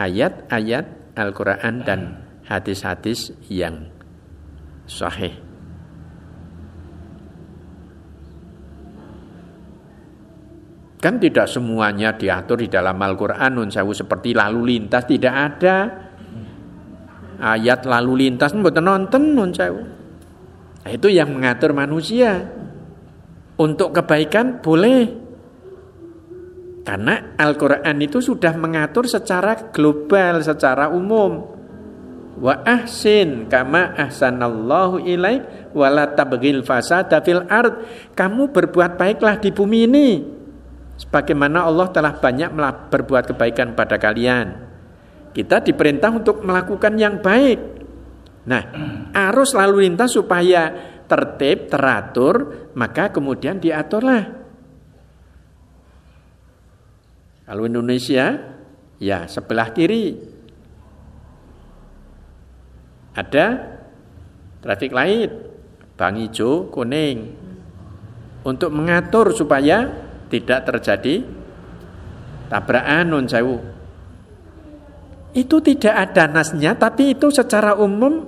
[0.00, 3.88] ayat-ayat Al-Quran dan hadis-hadis yang
[4.88, 5.49] sahih.
[11.00, 15.76] Kan tidak semuanya diatur di dalam Al-Quran Nun sewu seperti lalu lintas tidak ada
[17.40, 19.80] ayat lalu lintas buat nonton nun sewu.
[20.80, 22.60] Nah, itu yang mengatur manusia.
[23.60, 25.04] Untuk kebaikan boleh,
[26.80, 31.44] karena Al-Quran itu sudah mengatur secara global, secara umum.
[32.40, 37.84] Wa ahsin kama ahsanallahu ilaik wala tabghil fasada fil ard.
[38.16, 40.08] Kamu berbuat baiklah di bumi ini.
[41.00, 42.52] Sebagaimana Allah telah banyak
[42.92, 44.68] berbuat kebaikan pada kalian.
[45.32, 47.56] Kita diperintah untuk melakukan yang baik.
[48.44, 48.62] Nah,
[49.32, 50.68] arus lalu lintas supaya
[51.08, 54.40] tertib, teratur, maka kemudian diaturlah
[57.50, 58.38] Kalau Indonesia,
[59.02, 60.14] ya sebelah kiri
[63.10, 63.46] ada
[64.62, 65.34] traffic light,
[65.98, 67.34] bang hijau, kuning,
[68.46, 69.90] untuk mengatur supaya
[70.30, 71.26] tidak terjadi
[72.46, 73.58] tabrakan non sewu.
[75.30, 78.26] Itu tidak ada nasnya, tapi itu secara umum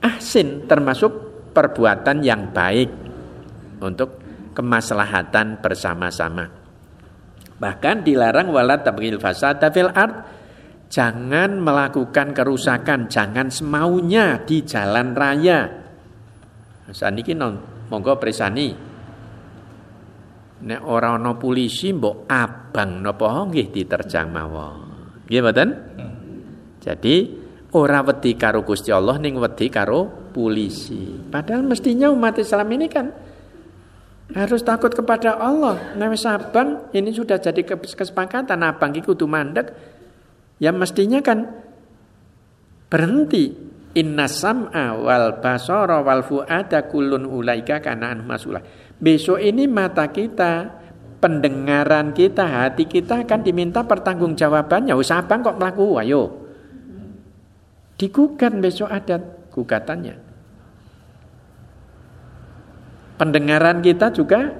[0.00, 1.12] ahsin termasuk
[1.52, 2.88] perbuatan yang baik
[3.84, 4.16] untuk
[4.56, 6.48] kemaslahatan bersama-sama.
[7.60, 10.40] Bahkan dilarang wala tabghil fasada fil ard.
[10.92, 15.72] Jangan melakukan kerusakan, jangan semaunya di jalan raya.
[16.92, 18.91] Saniki non monggo presani.
[20.62, 24.78] Nek ora ana polisi mbok abang napa nggih diterjang mawon.
[25.26, 25.68] Nggih mboten?
[26.78, 27.14] Jadi
[27.74, 31.18] ora wedi karo Gusti Allah ning wedi karo polisi.
[31.30, 33.06] Padahal mestinya umat Islam ini kan
[34.32, 35.92] harus takut kepada Allah.
[35.98, 39.70] Nah, sabang ini sudah jadi kesepakatan abang iki kudu mandek.
[40.62, 41.52] Ya mestinya kan
[42.88, 43.74] berhenti.
[43.92, 48.64] Inna sam'a wal basara wal fu'ada kullun ulaika kana masulah.
[49.02, 50.78] Besok ini mata kita,
[51.18, 54.94] pendengaran kita, hati kita akan diminta pertanggungjawabannya.
[54.94, 56.38] Wis abang kok mlaku ayo.
[57.98, 59.18] Digugat besok ada
[59.50, 60.14] gugatannya.
[63.18, 64.54] Pendengaran kita juga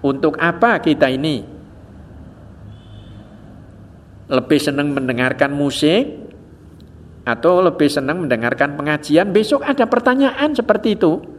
[0.00, 1.44] untuk apa kita ini?
[4.32, 6.24] Lebih senang mendengarkan musik
[7.28, 9.28] atau lebih senang mendengarkan pengajian?
[9.28, 11.33] Besok ada pertanyaan seperti itu.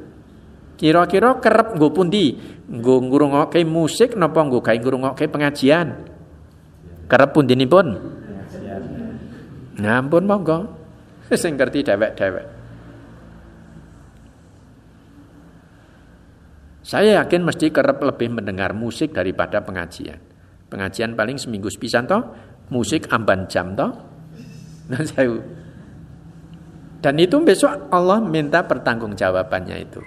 [0.76, 2.36] Kira-kira kerep nggo pundi?
[2.68, 6.08] Nggo ngrungokke musik napa nggo gawe ngrungokke pengajian?
[7.08, 7.88] Kerep pundinipun?
[9.76, 10.72] Nah, ampun monggo.
[11.42, 12.46] Sing ngerti dewek-dewek.
[16.86, 20.22] Saya yakin mesti kerap lebih mendengar musik daripada pengajian.
[20.70, 22.22] Pengajian paling seminggu sepisan toh,
[22.70, 23.92] musik amban jam toh.
[24.86, 25.42] Nah, saya
[27.06, 30.02] dan itu besok Allah minta pertanggungjawabannya itu.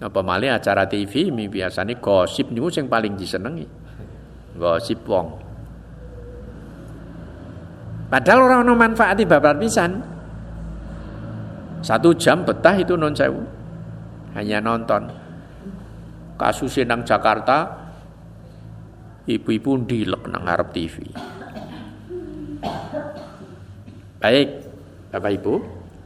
[0.00, 3.68] Apa malih acara TV ini biasanya gosip news yang paling disenangi.
[4.56, 5.28] Gosip wong.
[8.08, 10.00] Padahal orang no manfaati babar pisan.
[11.84, 13.44] Satu jam betah itu non sewu
[14.34, 15.04] hanya nonton.
[16.40, 17.68] Kasus nang Jakarta,
[19.28, 21.04] ibu-ibu dilek nang harap TV.
[24.20, 24.48] Baik,
[25.12, 25.54] Bapak Ibu.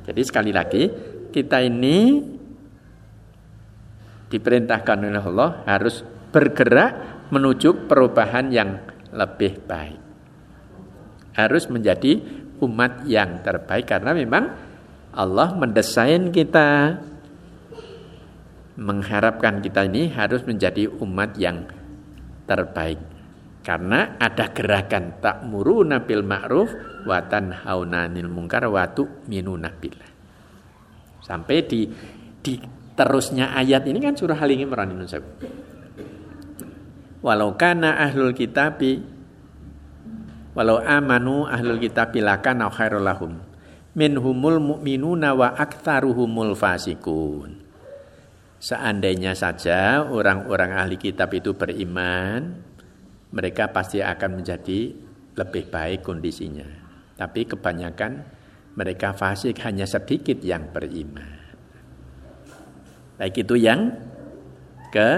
[0.06, 0.90] Jadi sekali lagi,
[1.30, 2.22] kita ini
[4.28, 6.02] diperintahkan oleh Allah harus
[6.34, 8.80] bergerak menuju perubahan yang
[9.14, 10.00] lebih baik.
[11.34, 12.18] Harus menjadi
[12.62, 14.44] umat yang terbaik karena memang
[15.14, 16.98] Allah mendesain kita
[18.74, 21.66] mengharapkan kita ini harus menjadi umat yang
[22.46, 22.98] terbaik.
[23.64, 26.68] Karena ada gerakan tak muru nabil ma'ruf
[27.08, 30.10] wa tanhaunanil mungkar wa tu'minuna billah.
[31.24, 31.88] Sampai di
[32.44, 32.54] di
[32.94, 34.94] terusnya ayat ini kan surah Al Imran
[37.24, 39.00] Walau kana ahlul kitabi
[40.54, 43.40] walau amanu ahlul kitabi lakana khairul lahum
[43.96, 47.64] minhumul mu'minuna wa aktsaruhumul fasikun
[48.64, 52.64] Seandainya saja orang-orang ahli kitab itu beriman,
[53.28, 54.88] mereka pasti akan menjadi
[55.36, 56.64] lebih baik kondisinya.
[57.12, 58.24] Tapi kebanyakan
[58.72, 61.43] mereka fasik hanya sedikit yang beriman.
[63.14, 63.94] Baik itu yang
[64.90, 65.10] ke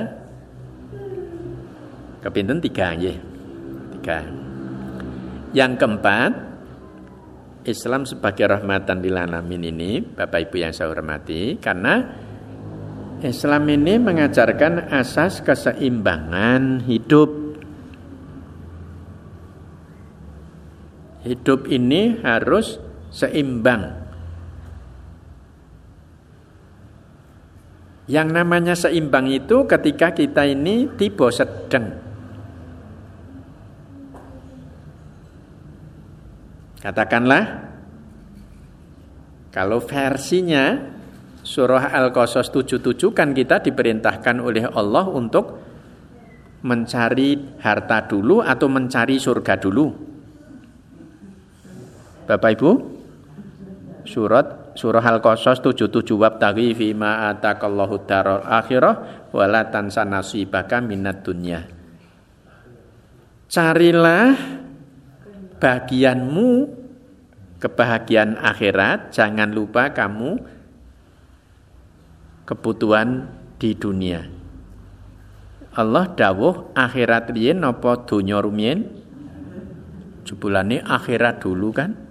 [2.20, 3.16] kepinten tiga ya.
[3.96, 4.18] Tiga.
[5.56, 6.32] Yang keempat,
[7.66, 12.04] Islam sebagai rahmatan lil alamin ini, Bapak Ibu yang saya hormati, karena
[13.24, 17.30] Islam ini mengajarkan asas keseimbangan hidup.
[21.26, 22.78] Hidup ini harus
[23.10, 24.05] seimbang.
[28.06, 31.90] Yang namanya seimbang itu ketika kita ini tiba sedang.
[36.78, 37.66] Katakanlah
[39.50, 40.94] kalau versinya
[41.46, 45.62] Surah Al-Qasas 77 kan kita diperintahkan oleh Allah untuk
[46.66, 49.86] mencari harta dulu atau mencari surga dulu.
[52.26, 52.70] Bapak Ibu,
[54.02, 61.64] surat surah Al-Qasas 77 wabtaghi fi ma atakallahu daral akhirah wala tansa nasibaka minat dunya.
[63.48, 64.36] Carilah
[65.56, 66.50] bagianmu
[67.56, 70.36] kebahagiaan akhirat, jangan lupa kamu
[72.44, 74.28] kebutuhan di dunia.
[75.76, 78.80] Allah dawuh akhirat riyen napa donya rumiyin?
[80.24, 82.05] Jebulane akhirat dulu kan?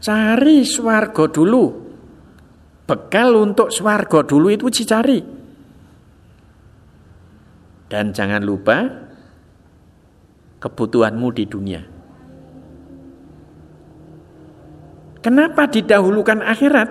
[0.00, 1.64] Cari swarga dulu.
[2.86, 5.18] Bekal untuk swarga dulu itu dicari.
[7.86, 8.78] Dan jangan lupa
[10.62, 11.82] kebutuhanmu di dunia.
[15.22, 16.88] Kenapa didahulukan akhirat?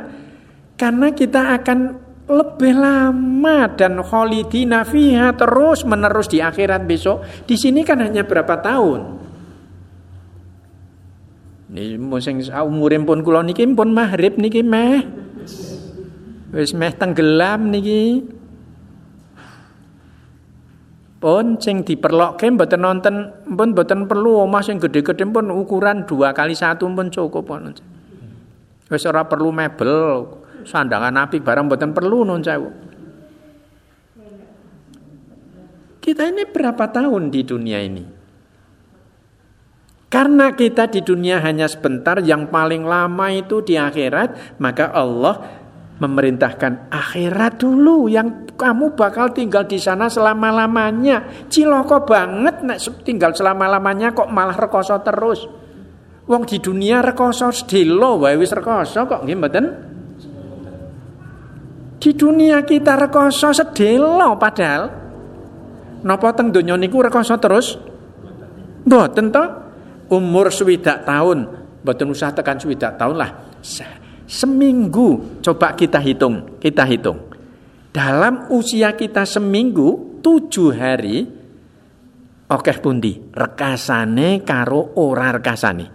[0.75, 1.79] Karena kita akan
[2.25, 7.23] lebih lama dan kholidina fiha terus menerus di akhirat besok.
[7.47, 9.24] Di sini kan hanya berapa tahun?
[11.65, 15.01] Ini sing umurim pun kula niki pun maghrib niki meh.
[16.53, 18.21] Wis meh tenggelam niki.
[21.17, 23.15] Pun sing diperlokke mboten nonton
[23.57, 27.73] pun mboten perlu omah sing gede-gede pun ukuran dua kali satu pun cukup pun.
[28.85, 30.21] Wis ora perlu mebel,
[30.61, 32.69] sandangan nabi barang buatan perlu non sewu.
[35.97, 38.14] Kita ini berapa tahun di dunia ini?
[40.15, 45.43] Karena kita di dunia hanya sebentar, yang paling lama itu di akhirat, maka Allah
[45.99, 51.47] memerintahkan akhirat dulu yang kamu bakal tinggal di sana selama-lamanya.
[51.51, 55.51] Ciloko banget nek tinggal selama-lamanya kok malah rekoso terus.
[56.31, 59.35] Wong di dunia rekoso sedelo wae wis rekoso kok nggih?
[61.99, 64.83] Di dunia kita rekoso sedelo padahal
[66.07, 67.75] napa teng donya niku rekoso terus?
[68.87, 69.64] Mboten to.
[70.11, 71.49] Umur swidak tahun,
[71.81, 73.31] mboten usah tekan swidak tahun lah.
[74.25, 77.29] Seminggu coba kita hitung, kita hitung.
[77.89, 81.45] Dalam usia kita seminggu tujuh hari
[82.45, 85.85] Oke pundi rekasane karo ora rekasane.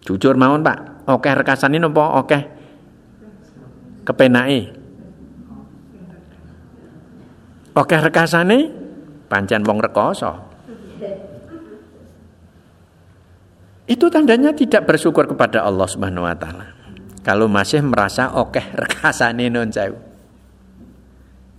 [0.00, 2.38] Jujur mawon Pak, oke rekasane napa oke
[4.08, 4.62] kepenake.
[7.76, 8.58] Oke rekasane
[9.28, 10.45] pancen wong rekoso.
[13.86, 16.66] Itu tandanya tidak bersyukur kepada Allah Subhanahu wa taala.
[17.22, 19.98] Kalau masih merasa oke rekasane non sewu.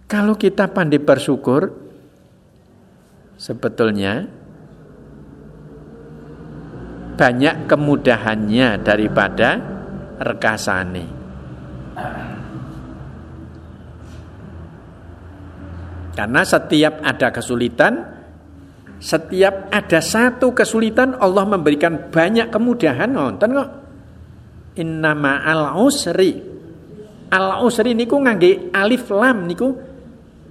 [0.08, 1.72] Kalau kita pandai bersyukur
[3.36, 4.28] sebetulnya
[7.18, 9.60] banyak kemudahannya daripada
[10.20, 11.06] rekasane.
[16.18, 18.17] Karena setiap ada kesulitan,
[18.98, 23.70] setiap ada satu kesulitan Allah memberikan banyak kemudahan nonton kok.
[24.82, 26.38] Innama al usri.
[27.30, 29.74] Al usri niku ngangge alif lam niku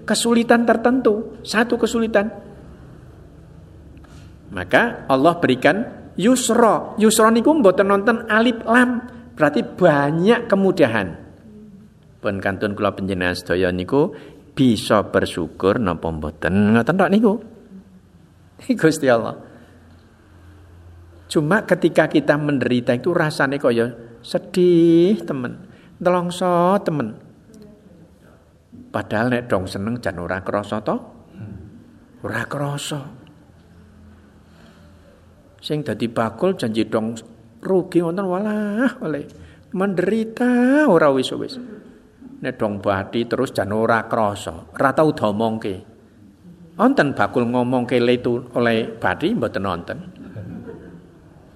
[0.06, 2.30] kesulitan tertentu, satu kesulitan.
[4.54, 5.82] Maka Allah berikan
[6.14, 6.94] yusro.
[7.02, 9.02] Yusro niku mboten nonton alif lam,
[9.34, 11.18] berarti banyak kemudahan.
[12.22, 14.14] Pun kantun kula panjenengan sedaya niku
[14.56, 17.55] bisa bersyukur napa mboten ngoten tok niku.
[18.80, 19.36] Gusti Allah.
[21.26, 23.92] Cuma ketika kita menderita itu rasanya kaya
[24.22, 25.66] sedih temen,
[25.98, 27.18] nelongso temen.
[28.94, 30.96] Padahal nek dong seneng jan ora krasa to?
[32.24, 33.02] Ora krasa.
[35.60, 37.18] Sing dadi bakul janji dong
[37.58, 39.26] rugi wonten walah oleh
[39.74, 41.58] menderita ora wis-wis.
[42.40, 45.95] Nek dong badi terus jan ora krasa, ora tau domongke.
[46.76, 49.98] Wonten bakul ngomongke itu oleh badi mboten nonton.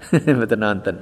[0.37, 0.97] mboten nonton.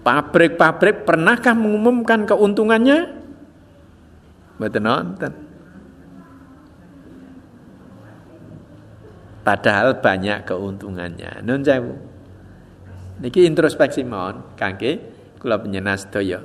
[0.00, 3.12] Pabrik-pabrik pernahkah mengumumkan keuntungannya?
[4.56, 5.32] Mboten nonton.
[9.44, 11.44] Padahal banyak keuntungannya.
[11.44, 11.96] Nun sewu.
[13.20, 14.96] Niki introspeksi mon kangge
[15.36, 16.40] kula panjenengan sedaya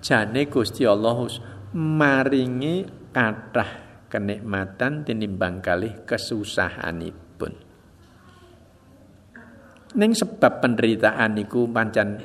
[0.00, 1.28] jane Gusti Allah
[1.78, 2.82] maringi
[3.14, 7.54] kathah kenikmatan tinimbang kalih kesusahanipun.
[9.94, 12.18] Ning sebab penderitaan niku pancen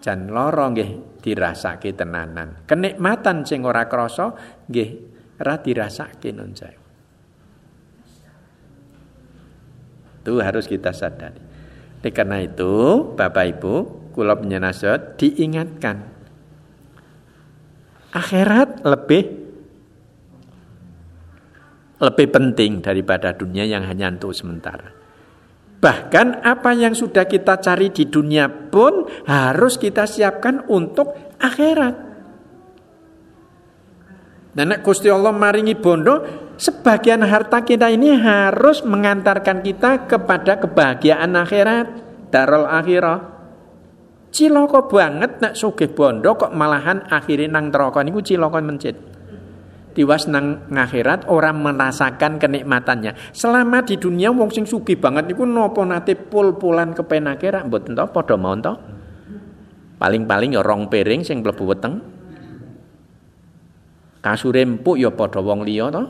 [0.00, 2.64] jan lara nggih dirasake tenanan.
[2.64, 4.32] Kenikmatan sing ora krasa
[4.66, 4.90] nggih
[5.36, 6.56] ora dirasake nun
[10.22, 11.42] itu harus kita sadari.
[12.02, 13.74] Oleh karena itu, Bapak Ibu,
[14.14, 16.21] kula penyenasihat diingatkan
[18.12, 19.42] akhirat lebih
[22.02, 24.90] lebih penting daripada dunia yang hanya untuk sementara.
[25.82, 31.10] Bahkan apa yang sudah kita cari di dunia pun harus kita siapkan untuk
[31.42, 32.12] akhirat.
[34.52, 36.22] Dan Gusti Allah maringi bondo,
[36.60, 41.86] sebagian harta kita ini harus mengantarkan kita kepada kebahagiaan akhirat,
[42.28, 43.31] darul akhirah.
[44.32, 48.96] Ciloko banget nak sugih bondo kok malahan akhirnya nang neraka niku ciloko mencit.
[49.92, 53.12] Tiwas nang ngakhirat orang merasakan kenikmatannya.
[53.36, 58.08] Selama di dunia wong sing sugih banget niku nopo nate pul-pulan kepen akhirat mboten to
[58.08, 58.72] padha mawon to.
[60.00, 62.00] Paling-paling ya rong piring sing mlebu weteng.
[64.24, 66.08] Kasure empuk ya padha wong liya to.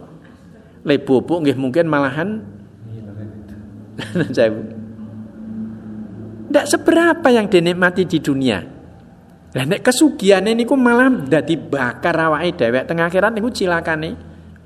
[0.86, 2.38] Le bubuk nggih mungkin malahan
[4.36, 4.50] saya
[6.52, 8.60] tidak seberapa yang dinikmati di dunia.
[9.56, 14.12] Lah nek ini ku malah dadi bakar awake dewek tengah akhirat niku cilakane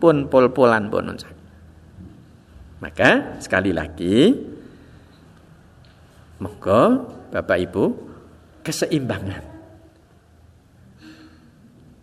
[0.02, 1.14] pun pol-polan pun
[2.82, 4.34] Maka sekali lagi
[6.42, 6.82] monggo
[7.30, 7.84] Bapak Ibu
[8.66, 9.42] keseimbangan.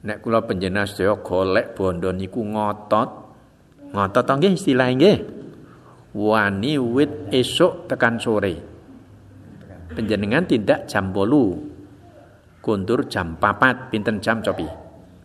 [0.04, 3.10] Nek kula panjenengan sedaya golek bondo niku ngotot.
[3.92, 5.20] Ngotot nggih istilah nggih.
[6.16, 8.73] Wani wit esuk tekan sore
[9.94, 11.62] penjenengan tidak jam bolu
[12.64, 14.66] kundur jam papat pinten jam cobi?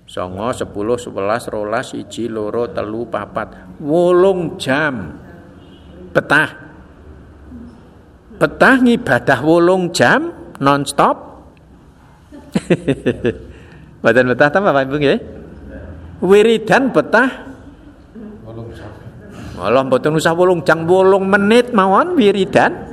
[0.09, 3.77] Songo sepuluh sebelas rolas iji loro telu papat.
[3.77, 5.21] Wolong jam.
[6.17, 6.49] Betah.
[8.41, 11.29] Betah ngibadah wolong jam non stop
[14.03, 15.19] badan betah apa Bapak Ibu nggih?
[16.25, 17.31] Wiridan betah.
[19.59, 22.88] Allah mboten usah wolong jam wolong menit mawon wiridan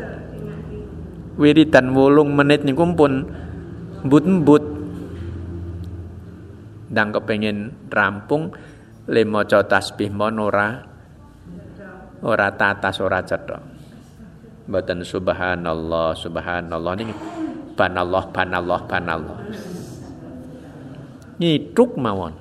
[1.36, 3.28] wiridan wolung menit niku pun
[4.06, 4.64] embut-embut
[6.94, 8.54] ndang kepengin rampung
[9.10, 10.70] le maca tasbih mon ora
[12.24, 13.76] ora tatas ora cetha
[14.66, 16.92] mboten subhanallah subhanallah.
[16.98, 17.14] Niki
[17.78, 19.38] banallah banallah banallah.
[21.38, 22.34] Ngiduk mawon.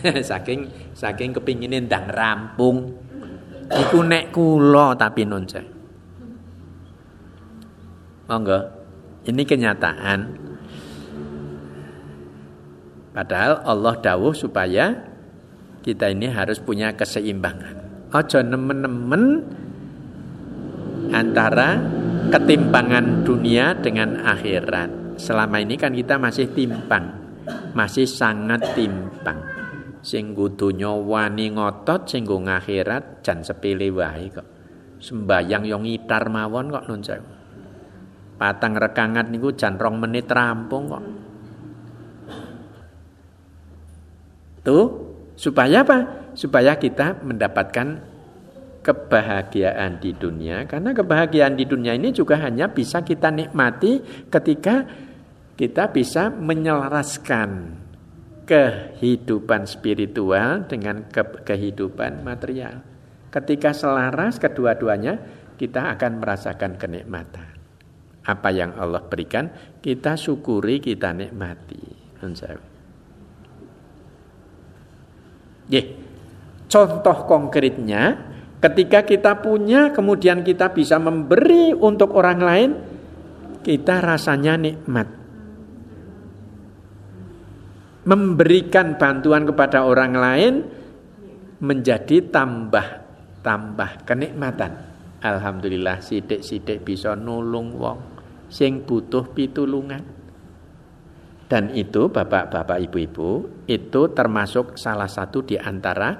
[0.30, 2.96] Saking saking kepingine ndang rampung.
[3.70, 5.46] Iku nek kula tapi non
[8.30, 8.62] Monggo.
[9.26, 10.20] Ini kenyataan.
[13.10, 14.94] Padahal Allah dawuh supaya
[15.82, 18.06] kita ini harus punya keseimbangan.
[18.14, 19.42] Ojo nemen-nemen
[21.10, 21.82] antara
[22.30, 25.18] ketimpangan dunia dengan akhirat.
[25.18, 27.10] Selama ini kan kita masih timpang,
[27.74, 29.42] masih sangat timpang.
[30.00, 34.46] Sing dunya wani ngotot, sing akhirat jan sepele wae kok.
[35.02, 37.02] Sembayang yang ngitar mawon kok nun
[38.40, 41.04] Patang rekangan niku jan rong menit rampung kok.
[44.64, 44.86] Tuh,
[45.36, 45.98] supaya apa?
[46.32, 48.00] Supaya kita mendapatkan
[48.80, 54.00] kebahagiaan di dunia karena kebahagiaan di dunia ini juga hanya bisa kita nikmati
[54.32, 54.88] ketika
[55.60, 57.76] kita bisa menyelaraskan
[58.48, 62.80] kehidupan spiritual dengan ke kehidupan material.
[63.28, 65.20] Ketika selaras kedua-duanya,
[65.60, 67.49] kita akan merasakan kenikmatan.
[68.26, 69.48] Apa yang Allah berikan,
[69.80, 72.12] kita syukuri, kita nikmati.
[75.70, 75.86] Yeah.
[76.68, 78.20] Contoh konkretnya,
[78.60, 82.70] ketika kita punya, kemudian kita bisa memberi untuk orang lain,
[83.64, 85.20] kita rasanya nikmat
[88.00, 90.54] memberikan bantuan kepada orang lain
[91.60, 93.04] menjadi tambah
[93.44, 94.89] tambah kenikmatan.
[95.20, 97.98] Alhamdulillah sidik-sidik bisa nulung wong
[98.50, 100.02] sing butuh pitulungan.
[101.50, 103.30] Dan itu Bapak-bapak Ibu-ibu
[103.66, 106.14] itu termasuk salah satu di antara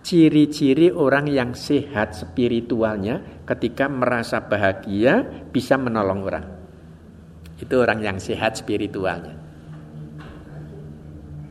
[0.00, 6.46] ciri-ciri orang yang sehat spiritualnya ketika merasa bahagia bisa menolong orang.
[7.60, 9.36] Itu orang yang sehat spiritualnya.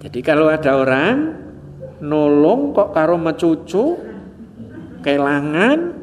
[0.01, 1.17] Jadi kalau ada orang
[2.01, 4.01] nolong kok karo mecucu
[5.05, 6.00] kelangan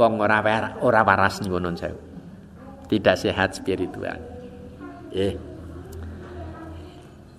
[0.00, 0.40] wong ora
[0.80, 1.92] ora waras ngono saya.
[2.88, 4.18] Tidak sehat spiritual.
[5.12, 5.36] Eh.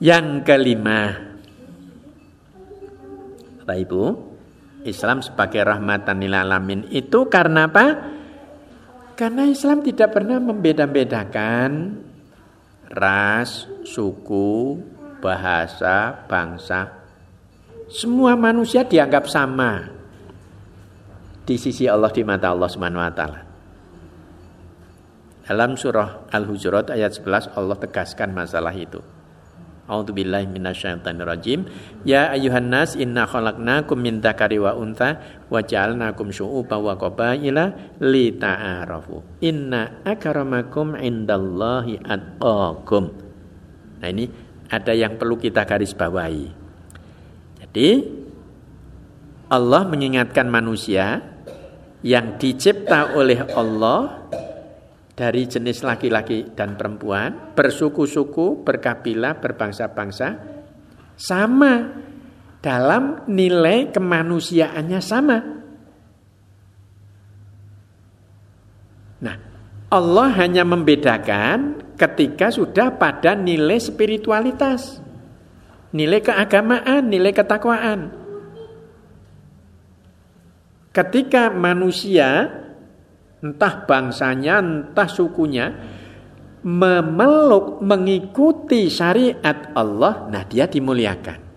[0.02, 1.32] Yang kelima
[3.62, 4.04] Bapak Ibu,
[4.90, 7.86] Islam sebagai rahmatan lil alamin itu karena apa?
[9.14, 12.02] Karena Islam tidak pernah membeda-bedakan
[12.90, 14.82] ras, suku,
[15.22, 17.06] bahasa, bangsa.
[17.86, 20.01] Semua manusia dianggap sama
[21.52, 23.42] di sisi Allah di mata Allah Subhanahu wa taala.
[25.44, 29.04] Dalam surah Al-Hujurat ayat 11 Allah tegaskan masalah itu.
[29.92, 31.68] A'udzubillahi minasyaitonirrajim.
[32.08, 35.20] Ya ayuhan nas inna khalaqnakum min dzakari wa untha
[35.52, 39.44] wa ja'alnakum syu'uban wa qabaila lita'arafu.
[39.44, 43.12] Inna akramakum indallahi atqakum.
[44.00, 44.32] Nah ini
[44.72, 46.48] ada yang perlu kita garis bawahi.
[47.60, 47.90] Jadi
[49.52, 51.31] Allah mengingatkan manusia
[52.02, 54.26] yang dicipta oleh Allah
[55.14, 60.28] dari jenis laki-laki dan perempuan, bersuku-suku, berkabilah, berbangsa-bangsa,
[61.14, 61.94] sama
[62.62, 65.38] dalam nilai kemanusiaannya sama.
[69.22, 69.36] Nah,
[69.94, 74.98] Allah hanya membedakan ketika sudah pada nilai spiritualitas,
[75.94, 78.21] nilai keagamaan, nilai ketakwaan.
[80.92, 82.52] Ketika manusia,
[83.40, 85.72] entah bangsanya, entah sukunya,
[86.68, 91.52] memeluk, mengikuti syariat Allah, nah dia dimuliakan.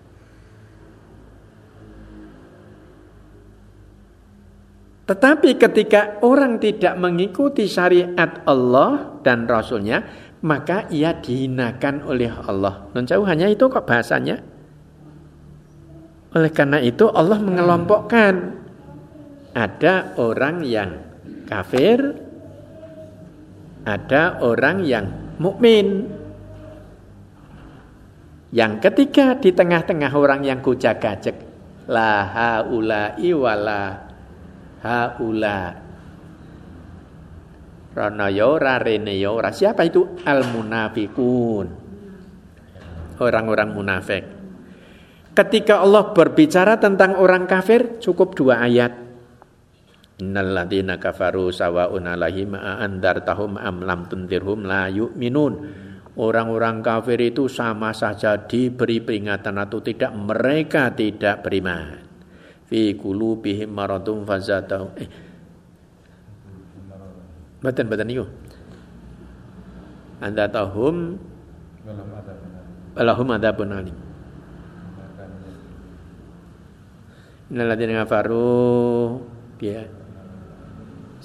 [5.05, 10.01] Tetapi ketika orang tidak mengikuti syariat Allah dan Rasulnya,
[10.41, 12.89] maka ia dihinakan oleh Allah.
[12.89, 14.41] Non jauh hanya itu kok bahasanya.
[16.33, 18.64] Oleh karena itu Allah mengelompokkan
[19.55, 20.99] ada orang yang
[21.47, 22.19] kafir,
[23.87, 25.07] ada orang yang
[25.39, 26.11] mukmin.
[28.51, 31.35] Yang ketiga di tengah-tengah orang yang kujak-gajek
[31.91, 33.83] la haula'i wala
[34.83, 35.85] haula
[37.95, 39.55] Rono yora, rene yora.
[39.55, 40.19] Siapa itu?
[40.27, 41.67] Al munafikun.
[43.23, 44.23] Orang-orang munafik.
[45.31, 49.04] Ketika Allah berbicara tentang orang kafir, cukup dua ayat.
[50.15, 55.83] Innalladzina kafaru sawa'un alaihim andartahum am lam tundirhum la yu'minun.
[56.15, 61.99] Orang-orang kafir itu sama saja diberi peringatan atau tidak mereka tidak beriman.
[62.71, 64.95] Fi qulubihim maradun fazatahum.
[64.95, 65.09] Eh,
[67.59, 68.25] Badan badan itu.
[70.23, 71.19] Anda tahum
[72.95, 73.97] Walahum adabun alim.
[77.51, 79.19] Innalladzina kafaru
[79.59, 79.85] dia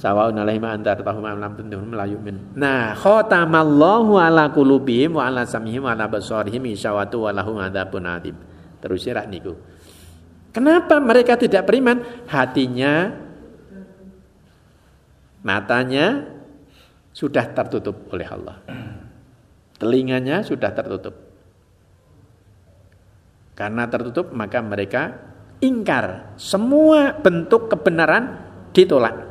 [0.01, 2.57] Sawaun alaihim antar tahum lam tuntuhum la yu'min.
[2.57, 8.33] Nah, khatamallahu ala qulubihim wa ala samihim wa ala basarihim isyawatu wa lahum adzabun adzim.
[8.81, 9.53] Terus rak niku.
[10.57, 12.01] Kenapa mereka tidak beriman?
[12.25, 13.13] Hatinya
[15.45, 16.33] matanya
[17.13, 18.57] sudah tertutup oleh Allah.
[19.77, 21.13] Telinganya sudah tertutup.
[23.53, 25.13] Karena tertutup maka mereka
[25.61, 26.33] ingkar.
[26.41, 29.30] Semua bentuk kebenaran ditolak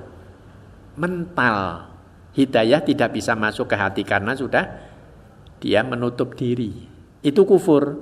[0.99, 1.87] mental.
[2.35, 4.67] Hidayah tidak bisa masuk ke hati karena sudah
[5.63, 6.85] dia menutup diri.
[7.23, 7.95] Itu kufur.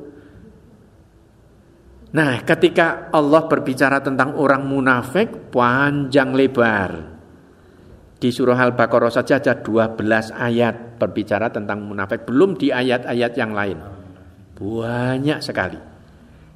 [2.07, 7.17] Nah, ketika Allah berbicara tentang orang munafik panjang lebar.
[8.17, 13.77] Di surah Al-Baqarah saja ada 12 ayat berbicara tentang munafik, belum di ayat-ayat yang lain.
[14.57, 15.77] Banyak sekali.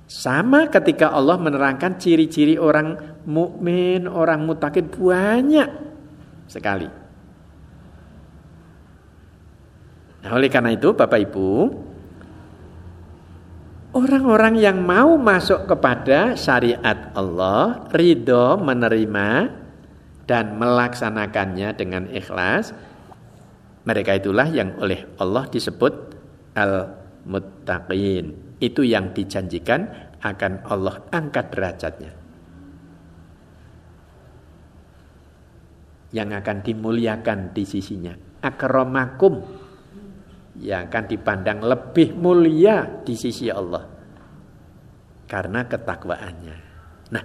[0.10, 5.91] Sama ketika Allah menerangkan ciri-ciri orang mukmin, orang mutakin banyak
[6.52, 6.90] sekali.
[10.22, 11.50] Nah, oleh karena itu Bapak Ibu,
[13.96, 19.30] orang-orang yang mau masuk kepada syariat Allah, ridho menerima
[20.30, 22.76] dan melaksanakannya dengan ikhlas,
[23.82, 26.14] mereka itulah yang oleh Allah disebut
[26.54, 28.54] al-muttaqin.
[28.62, 29.90] Itu yang dijanjikan
[30.22, 32.21] akan Allah angkat derajatnya.
[36.12, 38.14] Yang akan dimuliakan di sisinya.
[38.44, 39.40] Akramakum
[40.62, 43.88] yang akan dipandang lebih mulia di sisi Allah
[45.26, 46.58] karena ketakwaannya.
[47.16, 47.24] Nah,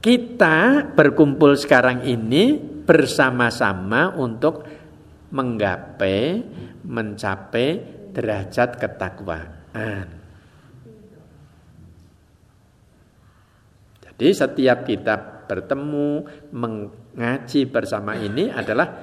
[0.00, 4.64] kita berkumpul sekarang ini bersama-sama untuk
[5.32, 6.44] menggapai,
[6.84, 7.68] mencapai
[8.12, 10.08] derajat ketakwaan.
[14.04, 16.22] Jadi setiap kita bertemu,
[16.54, 18.94] mengaji bersama ini adalah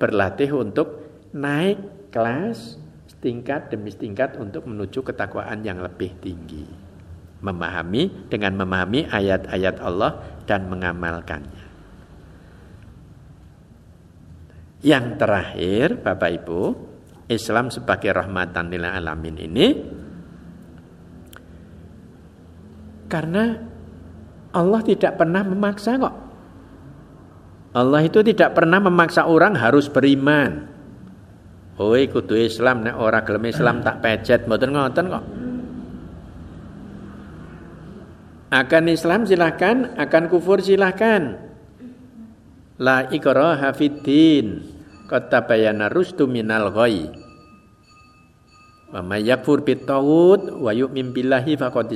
[0.00, 1.04] berlatih untuk
[1.36, 2.80] naik kelas
[3.20, 6.64] tingkat demi tingkat untuk menuju ketakwaan yang lebih tinggi.
[7.44, 11.64] Memahami dengan memahami ayat-ayat Allah dan mengamalkannya.
[14.84, 16.60] Yang terakhir, Bapak Ibu,
[17.28, 19.66] Islam sebagai rahmatan lil alamin ini
[23.08, 23.73] karena
[24.54, 26.14] Allah tidak pernah memaksa kok.
[27.74, 30.70] Allah itu tidak pernah memaksa orang harus beriman.
[31.74, 35.24] Oh, kudu Islam nek ora gelem Islam tak pejet mboten ngoten kok.
[38.54, 41.34] Akan Islam silahkan, akan kufur silahkan.
[42.78, 44.70] La ikraha fiddin.
[45.10, 47.10] Qad tabayyana rusdu minal ghai.
[48.94, 51.90] Wa yakfur bit wa yu'min billahi faqad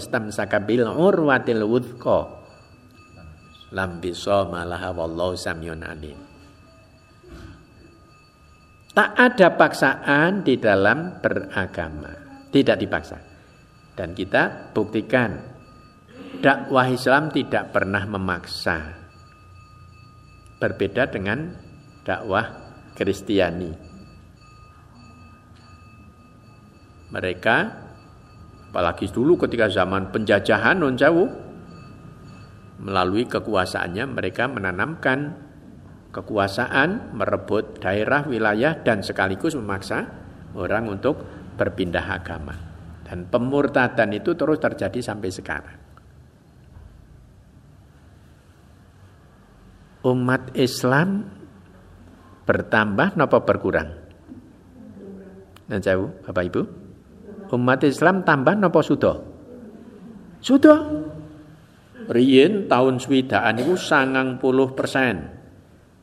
[0.98, 2.37] urwatil wuthqa
[3.72, 4.00] lam
[4.48, 6.18] malaha wallahu samyun alim.
[8.96, 12.10] Tak ada paksaan di dalam beragama,
[12.50, 13.18] tidak dipaksa.
[13.94, 15.38] Dan kita buktikan
[16.42, 18.98] dakwah Islam tidak pernah memaksa.
[20.58, 21.54] Berbeda dengan
[22.02, 22.50] dakwah
[22.98, 23.70] Kristiani.
[27.14, 27.56] Mereka
[28.68, 31.47] apalagi dulu ketika zaman penjajahan non jauh
[32.78, 35.34] melalui kekuasaannya mereka menanamkan
[36.14, 40.08] kekuasaan, merebut daerah, wilayah dan sekaligus memaksa
[40.56, 41.20] orang untuk
[41.58, 42.54] berpindah agama.
[43.04, 45.78] Dan pemurtadan itu terus terjadi sampai sekarang.
[50.06, 51.26] Umat Islam
[52.46, 53.88] bertambah napa berkurang?
[55.68, 56.62] Nah jauh Bapak Ibu.
[57.52, 59.16] Umat Islam tambah napa sudah?
[60.38, 60.78] Sudah
[62.08, 65.36] Riyin tahun swidaan sangang puluh persen.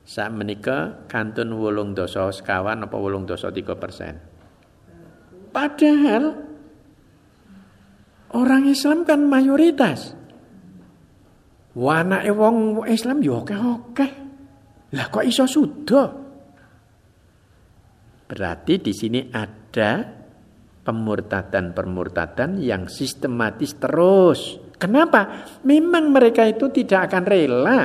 [0.05, 4.21] Saat menikah kantun wolung doso sekawan apa wolung doso tiga persen.
[5.49, 6.23] Padahal
[8.37, 10.13] orang Islam kan mayoritas.
[11.73, 14.07] Wana wong Islam yo oke oke.
[14.93, 16.07] Lah kok iso sudah?
[18.29, 20.05] Berarti di sini ada
[20.85, 24.64] pemurtadan-pemurtadan yang sistematis terus.
[24.75, 25.47] Kenapa?
[25.63, 27.79] Memang mereka itu tidak akan rela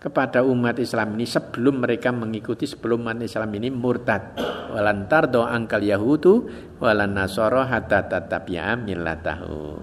[0.00, 4.36] kepada umat Islam ini sebelum mereka mengikuti sebelum umat Islam ini murtad.
[4.72, 6.48] Walantar do angkal Yahudu
[6.80, 9.80] walan nasoro hatta tatabya millatahu.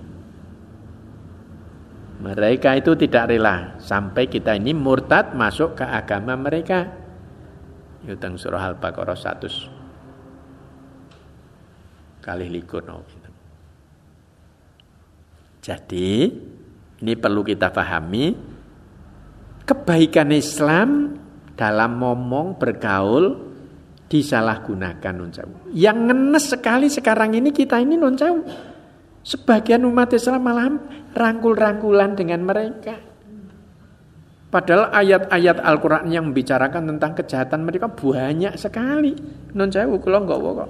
[2.17, 6.89] Mereka itu tidak rela sampai kita ini murtad masuk ke agama mereka.
[8.09, 9.77] Yutang surah Al-Baqarah 100
[12.27, 12.83] kali likur.
[15.67, 16.31] Jadi
[17.03, 18.31] ini perlu kita pahami
[19.67, 21.19] kebaikan Islam
[21.59, 23.35] dalam ngomong bergaul
[24.07, 25.35] disalahgunakan non
[25.75, 28.15] Yang ngenes sekali sekarang ini kita ini non
[29.27, 30.71] Sebagian umat Islam malah
[31.11, 32.95] rangkul-rangkulan dengan mereka.
[34.47, 39.11] Padahal ayat-ayat Al-Quran yang membicarakan tentang kejahatan mereka banyak sekali.
[39.51, 40.69] Non sewu nggak kok.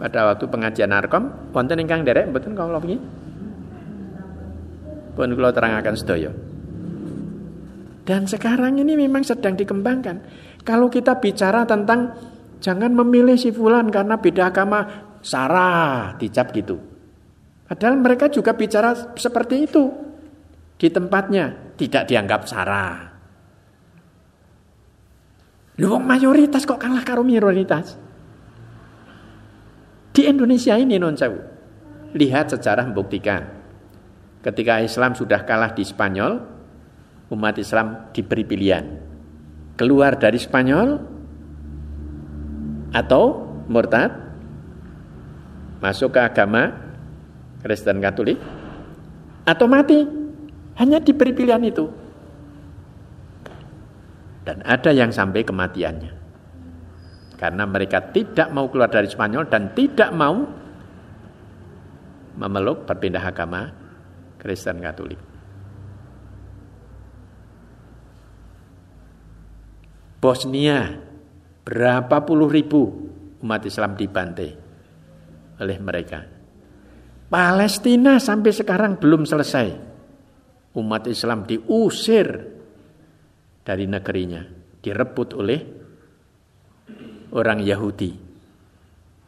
[0.00, 3.21] Pada waktu pengajian narkom, wonten ingkang derek mboten kula wingi.
[5.12, 6.32] Pun kula terangaken sedaya.
[8.02, 10.24] Dan sekarang ini memang sedang dikembangkan.
[10.66, 12.18] Kalau kita bicara tentang
[12.58, 14.80] jangan memilih si fulan karena beda agama,
[15.22, 16.82] sarah dicap gitu.
[17.68, 19.88] Padahal mereka juga bicara seperti itu
[20.76, 23.14] di tempatnya, tidak dianggap sarah.
[25.78, 27.96] Lu mayoritas kok kalah karo minoritas?
[30.12, 31.16] Di Indonesia ini non.
[32.12, 33.61] Lihat sejarah membuktikan.
[34.42, 36.42] Ketika Islam sudah kalah di Spanyol,
[37.30, 38.84] umat Islam diberi pilihan.
[39.78, 40.98] Keluar dari Spanyol
[42.90, 44.10] atau murtad
[45.78, 46.74] masuk ke agama
[47.62, 48.36] Kristen Katolik
[49.46, 50.02] atau mati.
[50.72, 51.86] Hanya diberi pilihan itu.
[54.42, 56.12] Dan ada yang sampai kematiannya.
[57.38, 60.48] Karena mereka tidak mau keluar dari Spanyol dan tidak mau
[62.32, 63.81] memeluk berpindah agama
[64.42, 65.22] Kristen Katolik.
[70.18, 70.98] Bosnia,
[71.62, 72.90] berapa puluh ribu
[73.38, 74.50] umat Islam dibantai
[75.62, 76.26] oleh mereka.
[77.30, 79.94] Palestina sampai sekarang belum selesai.
[80.74, 82.26] Umat Islam diusir
[83.62, 84.42] dari negerinya,
[84.82, 85.60] direbut oleh
[87.30, 88.10] orang Yahudi.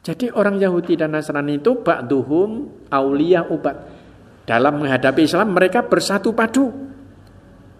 [0.04, 2.50] Jadi orang Yahudi dan Nasrani itu ba'duhum
[2.92, 3.93] aulia ubat.
[4.44, 6.68] Dalam menghadapi Islam mereka bersatu padu.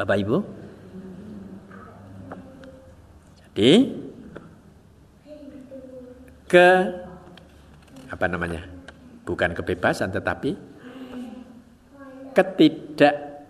[0.00, 0.36] Bapak Ibu.
[3.52, 3.72] Jadi
[6.48, 6.68] ke
[8.08, 8.64] apa namanya?
[9.28, 10.56] Bukan kebebasan tetapi
[12.32, 13.44] ketidak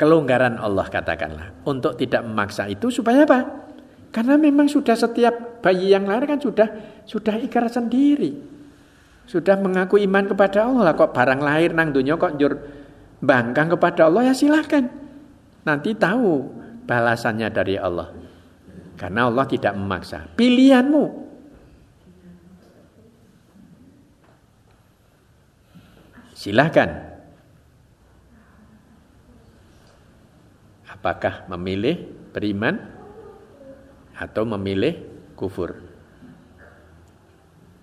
[0.00, 3.68] kelonggaran Allah katakanlah untuk tidak memaksa itu supaya apa?
[4.08, 6.72] Karena memang sudah setiap bayi yang lahir kan sudah
[7.04, 8.40] sudah ikrar sendiri.
[9.28, 10.96] Sudah mengaku iman kepada Allah.
[10.96, 12.56] Kok barang lahir nang dunia kok jur
[13.24, 14.84] bangkang kepada Allah ya silahkan.
[15.64, 16.44] Nanti tahu
[16.84, 18.12] balasannya dari Allah.
[18.94, 20.28] Karena Allah tidak memaksa.
[20.36, 21.04] Pilihanmu.
[26.36, 26.88] Silahkan.
[30.88, 32.00] Apakah memilih
[32.32, 32.80] beriman
[34.14, 35.00] atau memilih
[35.34, 35.74] kufur.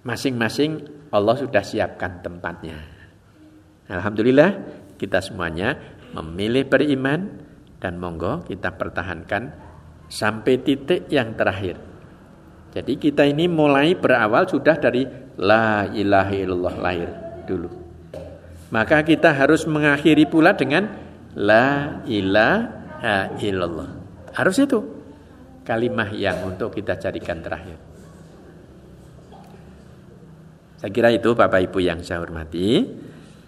[0.02, 0.82] Masing-masing
[1.14, 2.82] Allah sudah siapkan tempatnya.
[3.92, 5.74] Alhamdulillah kita semuanya
[6.14, 7.42] memilih beriman
[7.82, 9.50] dan monggo kita pertahankan
[10.06, 11.82] sampai titik yang terakhir.
[12.72, 15.10] Jadi kita ini mulai berawal sudah dari
[15.42, 17.10] la ilaha illallah lahir
[17.50, 17.70] dulu.
[18.70, 20.88] Maka kita harus mengakhiri pula dengan
[21.36, 23.90] la ilaha illallah.
[24.38, 24.80] Harus itu
[25.66, 27.76] kalimah yang untuk kita jadikan terakhir.
[30.80, 32.88] Saya kira itu Bapak Ibu yang saya hormati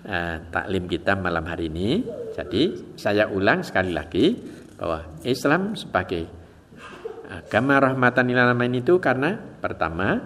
[0.05, 2.03] eh, taklim kita malam hari ini.
[2.35, 4.35] Jadi saya ulang sekali lagi
[4.75, 6.27] bahwa Islam sebagai
[7.29, 10.21] agama rahmatan lil alamin itu karena pertama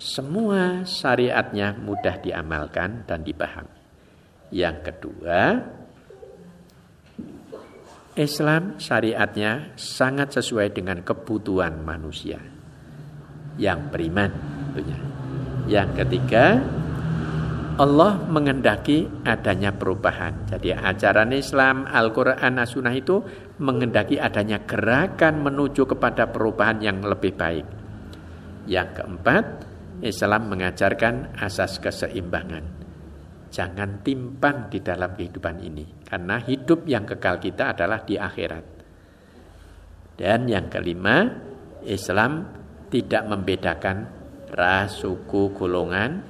[0.00, 3.76] semua syariatnya mudah diamalkan dan dipahami.
[4.50, 5.38] Yang kedua,
[8.18, 12.42] Islam syariatnya sangat sesuai dengan kebutuhan manusia
[13.60, 14.32] yang beriman
[14.74, 14.98] tentunya.
[15.70, 16.58] Yang ketiga,
[17.76, 20.48] Allah mengendaki adanya perubahan.
[20.48, 23.22] Jadi ajaran Islam, Al-Quran, As-Sunnah itu
[23.60, 27.66] mengendaki adanya gerakan menuju kepada perubahan yang lebih baik.
[28.64, 29.44] Yang keempat,
[30.00, 32.64] Islam mengajarkan asas keseimbangan.
[33.50, 36.06] Jangan timpang di dalam kehidupan ini.
[36.06, 38.64] Karena hidup yang kekal kita adalah di akhirat.
[40.14, 41.26] Dan yang kelima,
[41.82, 42.46] Islam
[42.94, 43.96] tidak membedakan
[44.54, 46.29] ras, suku, golongan.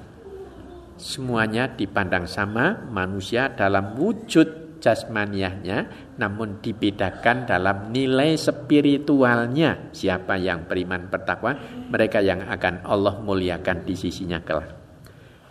[1.01, 9.89] Semuanya dipandang sama manusia dalam wujud jasmaniahnya namun dibedakan dalam nilai spiritualnya.
[9.89, 11.57] Siapa yang beriman bertakwa
[11.89, 14.77] mereka yang akan Allah muliakan di sisinya kelak.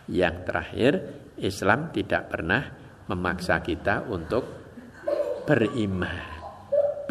[0.07, 0.93] Yang terakhir
[1.43, 2.63] Islam tidak pernah
[3.11, 4.47] memaksa kita untuk
[5.51, 6.31] beriman.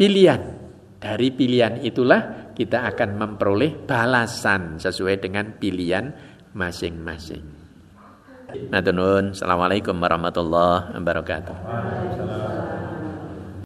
[0.00, 0.72] Pilihan.
[0.96, 6.12] Dari pilihan itulah kita akan memperoleh balasan sesuai dengan pilihan
[6.56, 7.59] masing-masing.
[8.70, 8.82] Nah,
[9.34, 11.56] Assalamualaikum warahmatullahi wabarakatuh.